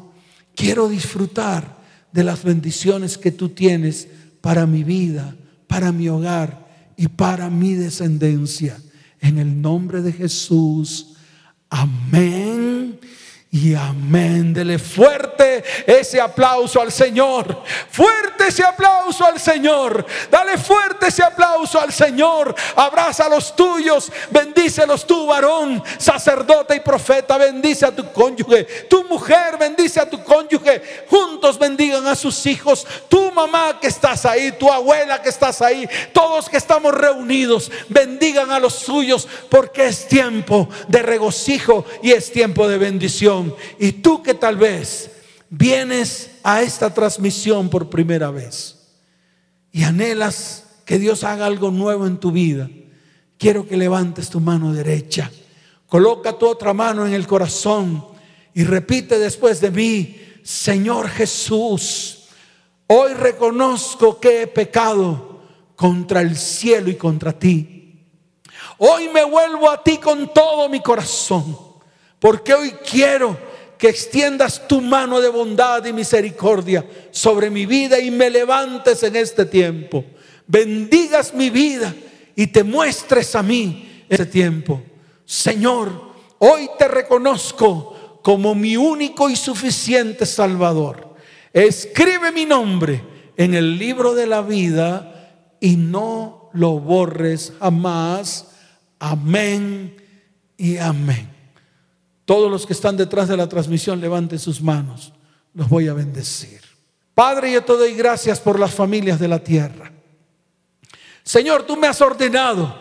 quiero 0.55 0.89
disfrutar 0.89 1.79
de 2.11 2.23
las 2.23 2.43
bendiciones 2.43 3.17
que 3.17 3.31
tú 3.31 3.49
tienes 3.49 4.07
para 4.41 4.65
mi 4.65 4.83
vida, 4.83 5.35
para 5.67 5.91
mi 5.91 6.09
hogar 6.09 6.67
y 6.97 7.07
para 7.07 7.49
mi 7.49 7.73
descendencia. 7.73 8.77
En 9.19 9.37
el 9.37 9.61
nombre 9.61 10.01
de 10.01 10.13
Jesús. 10.13 11.15
Amén 11.69 12.99
y 13.51 13.73
amén. 13.73 14.53
Dele 14.53 14.77
fuerte 14.77 15.63
ese 15.87 16.21
aplauso 16.21 16.79
al 16.79 16.91
Señor. 16.91 17.63
Fuerte 17.89 18.47
ese 18.47 18.63
aplauso 18.63 19.25
al 19.25 19.39
Señor. 19.39 20.05
Dale 20.29 20.55
fuerte 20.59 21.07
ese 21.07 21.23
aplauso 21.23 21.79
al 21.81 21.91
Señor. 21.91 22.53
Abraza 22.75 23.25
a 23.25 23.29
los 23.29 23.55
tuyos. 23.55 24.11
Bendícelos 24.29 25.07
tú, 25.07 25.25
varón, 25.25 25.83
sacerdote 25.97 26.75
y 26.75 26.79
profeta. 26.81 27.39
Bendice 27.39 27.87
a 27.87 27.95
tu 27.95 28.11
cónyuge. 28.11 28.65
Tu 28.87 29.03
mujer 29.05 29.57
bendice 29.57 29.99
a 29.99 30.07
tu 30.07 30.23
cónyuge. 30.23 31.05
Juntos 31.09 31.57
bendigan 31.57 32.05
a 32.05 32.15
sus 32.15 32.45
hijos. 32.45 32.85
Tu 33.07 33.31
mamá 33.31 33.79
que 33.79 33.87
estás 33.87 34.27
ahí, 34.27 34.51
tu 34.51 34.71
abuela 34.71 35.23
que 35.23 35.29
estás 35.29 35.59
ahí. 35.63 35.89
Todos 36.13 36.49
que 36.49 36.57
estamos 36.57 36.93
reunidos. 36.93 37.71
Bendigan 37.87 38.51
a 38.51 38.59
los 38.59 38.75
suyos 38.75 39.27
porque 39.49 39.87
es 39.87 40.07
tiempo 40.07 40.69
de 40.87 41.01
regocijo 41.01 41.83
y 42.03 42.11
es 42.11 42.31
tiempo 42.31 42.67
de 42.67 42.77
bendición. 42.77 43.38
Y 43.79 43.91
tú 43.93 44.23
que 44.23 44.33
tal 44.33 44.57
vez 44.57 45.11
vienes 45.49 46.31
a 46.43 46.61
esta 46.61 46.93
transmisión 46.93 47.69
por 47.69 47.89
primera 47.89 48.31
vez 48.31 48.77
y 49.71 49.83
anhelas 49.83 50.65
que 50.85 50.99
Dios 50.99 51.23
haga 51.23 51.45
algo 51.45 51.71
nuevo 51.71 52.07
en 52.07 52.17
tu 52.17 52.31
vida, 52.31 52.69
quiero 53.37 53.67
que 53.67 53.77
levantes 53.77 54.29
tu 54.29 54.39
mano 54.39 54.73
derecha, 54.73 55.31
coloca 55.87 56.37
tu 56.37 56.47
otra 56.47 56.73
mano 56.73 57.05
en 57.05 57.13
el 57.13 57.27
corazón 57.27 58.05
y 58.53 58.63
repite 58.63 59.19
después 59.19 59.61
de 59.61 59.71
mí, 59.71 60.19
Señor 60.43 61.09
Jesús, 61.09 62.29
hoy 62.87 63.13
reconozco 63.13 64.19
que 64.19 64.43
he 64.43 64.47
pecado 64.47 65.41
contra 65.75 66.21
el 66.21 66.35
cielo 66.35 66.89
y 66.89 66.95
contra 66.95 67.37
ti. 67.37 68.05
Hoy 68.79 69.09
me 69.09 69.23
vuelvo 69.23 69.69
a 69.69 69.83
ti 69.83 69.97
con 69.97 70.33
todo 70.33 70.69
mi 70.69 70.81
corazón 70.81 71.68
porque 72.19 72.53
hoy 72.53 72.71
quiero 72.89 73.37
que 73.77 73.87
extiendas 73.87 74.67
tu 74.67 74.81
mano 74.81 75.21
de 75.21 75.29
bondad 75.29 75.85
y 75.85 75.93
misericordia 75.93 76.85
sobre 77.11 77.49
mi 77.49 77.65
vida 77.65 77.97
y 77.99 78.11
me 78.11 78.29
levantes 78.29 79.01
en 79.03 79.15
este 79.15 79.45
tiempo. 79.45 80.03
Bendigas 80.45 81.33
mi 81.33 81.49
vida 81.49 81.95
y 82.35 82.47
te 82.47 82.63
muestres 82.63 83.35
a 83.35 83.41
mí 83.41 84.03
este 84.09 84.25
tiempo. 84.25 84.81
Señor, 85.25 86.11
hoy 86.39 86.69
te 86.77 86.89
reconozco 86.89 88.19
como 88.21 88.53
mi 88.53 88.75
único 88.75 89.29
y 89.29 89.37
suficiente 89.37 90.25
Salvador. 90.25 91.15
Escribe 91.53 92.33
mi 92.33 92.45
nombre 92.45 93.01
en 93.37 93.53
el 93.53 93.77
libro 93.77 94.13
de 94.13 94.27
la 94.27 94.41
vida 94.41 95.55
y 95.61 95.77
no 95.77 96.49
lo 96.51 96.79
borres 96.79 97.53
jamás. 97.59 98.47
Amén 98.99 99.95
y 100.57 100.77
amén. 100.77 101.38
Todos 102.29 102.51
los 102.51 102.67
que 102.67 102.73
están 102.73 102.95
detrás 102.95 103.27
de 103.27 103.35
la 103.35 103.49
transmisión, 103.49 103.99
levanten 103.99 104.37
sus 104.37 104.61
manos. 104.61 105.13
Los 105.55 105.67
voy 105.67 105.87
a 105.87 105.95
bendecir. 105.95 106.61
Padre, 107.15 107.51
yo 107.51 107.63
te 107.63 107.73
doy 107.73 107.95
gracias 107.95 108.39
por 108.39 108.59
las 108.59 108.71
familias 108.71 109.19
de 109.19 109.27
la 109.27 109.39
tierra. 109.39 109.91
Señor, 111.23 111.63
tú 111.63 111.75
me 111.75 111.87
has 111.87 111.99
ordenado 112.01 112.71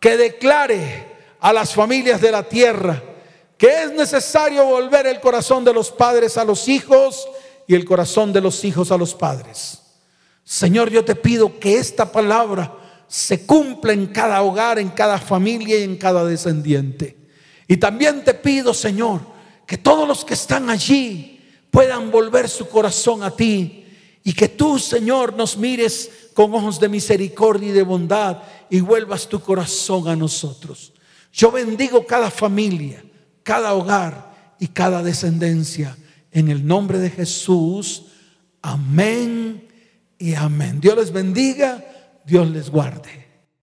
que 0.00 0.16
declare 0.16 1.06
a 1.38 1.52
las 1.52 1.72
familias 1.72 2.20
de 2.20 2.32
la 2.32 2.42
tierra 2.42 3.00
que 3.56 3.84
es 3.84 3.92
necesario 3.92 4.64
volver 4.64 5.06
el 5.06 5.20
corazón 5.20 5.64
de 5.64 5.72
los 5.72 5.92
padres 5.92 6.36
a 6.36 6.44
los 6.44 6.66
hijos 6.66 7.28
y 7.68 7.76
el 7.76 7.84
corazón 7.84 8.32
de 8.32 8.40
los 8.40 8.64
hijos 8.64 8.90
a 8.90 8.98
los 8.98 9.14
padres. 9.14 9.82
Señor, 10.42 10.90
yo 10.90 11.04
te 11.04 11.14
pido 11.14 11.60
que 11.60 11.78
esta 11.78 12.10
palabra 12.10 12.76
se 13.06 13.46
cumpla 13.46 13.92
en 13.92 14.08
cada 14.08 14.42
hogar, 14.42 14.80
en 14.80 14.88
cada 14.88 15.18
familia 15.18 15.78
y 15.78 15.84
en 15.84 15.96
cada 15.96 16.24
descendiente. 16.24 17.19
Y 17.70 17.76
también 17.76 18.24
te 18.24 18.34
pido, 18.34 18.74
Señor, 18.74 19.20
Que 19.64 19.78
todos 19.78 20.08
los 20.08 20.24
que 20.24 20.34
están 20.34 20.68
allí 20.68 21.40
puedan 21.70 22.10
volver 22.10 22.48
su 22.48 22.68
corazón 22.68 23.22
a 23.22 23.30
ti 23.30 23.86
y 24.24 24.32
que 24.32 24.48
tú, 24.48 24.80
Señor, 24.80 25.34
nos 25.34 25.56
mires 25.56 26.10
con 26.34 26.52
ojos 26.52 26.80
de 26.80 26.88
misericordia 26.88 27.68
y 27.68 27.72
de 27.72 27.84
bondad 27.84 28.38
y 28.68 28.80
vuelvas 28.80 29.28
tu 29.28 29.38
corazón 29.38 30.08
a 30.08 30.16
nosotros. 30.16 30.92
Yo 31.32 31.52
bendigo 31.52 32.04
cada 32.04 32.32
familia, 32.32 33.04
cada 33.44 33.72
hogar 33.74 34.56
y 34.58 34.66
cada 34.66 35.04
descendencia. 35.04 35.96
En 36.32 36.48
el 36.48 36.66
nombre 36.66 36.98
de 36.98 37.10
Jesús. 37.10 38.06
Amén 38.60 39.68
y 40.18 40.34
amén. 40.34 40.80
Dios 40.80 40.96
les 40.96 41.12
bendiga, 41.12 41.84
Dios 42.26 42.50
les 42.50 42.68
guarde. 42.68 43.29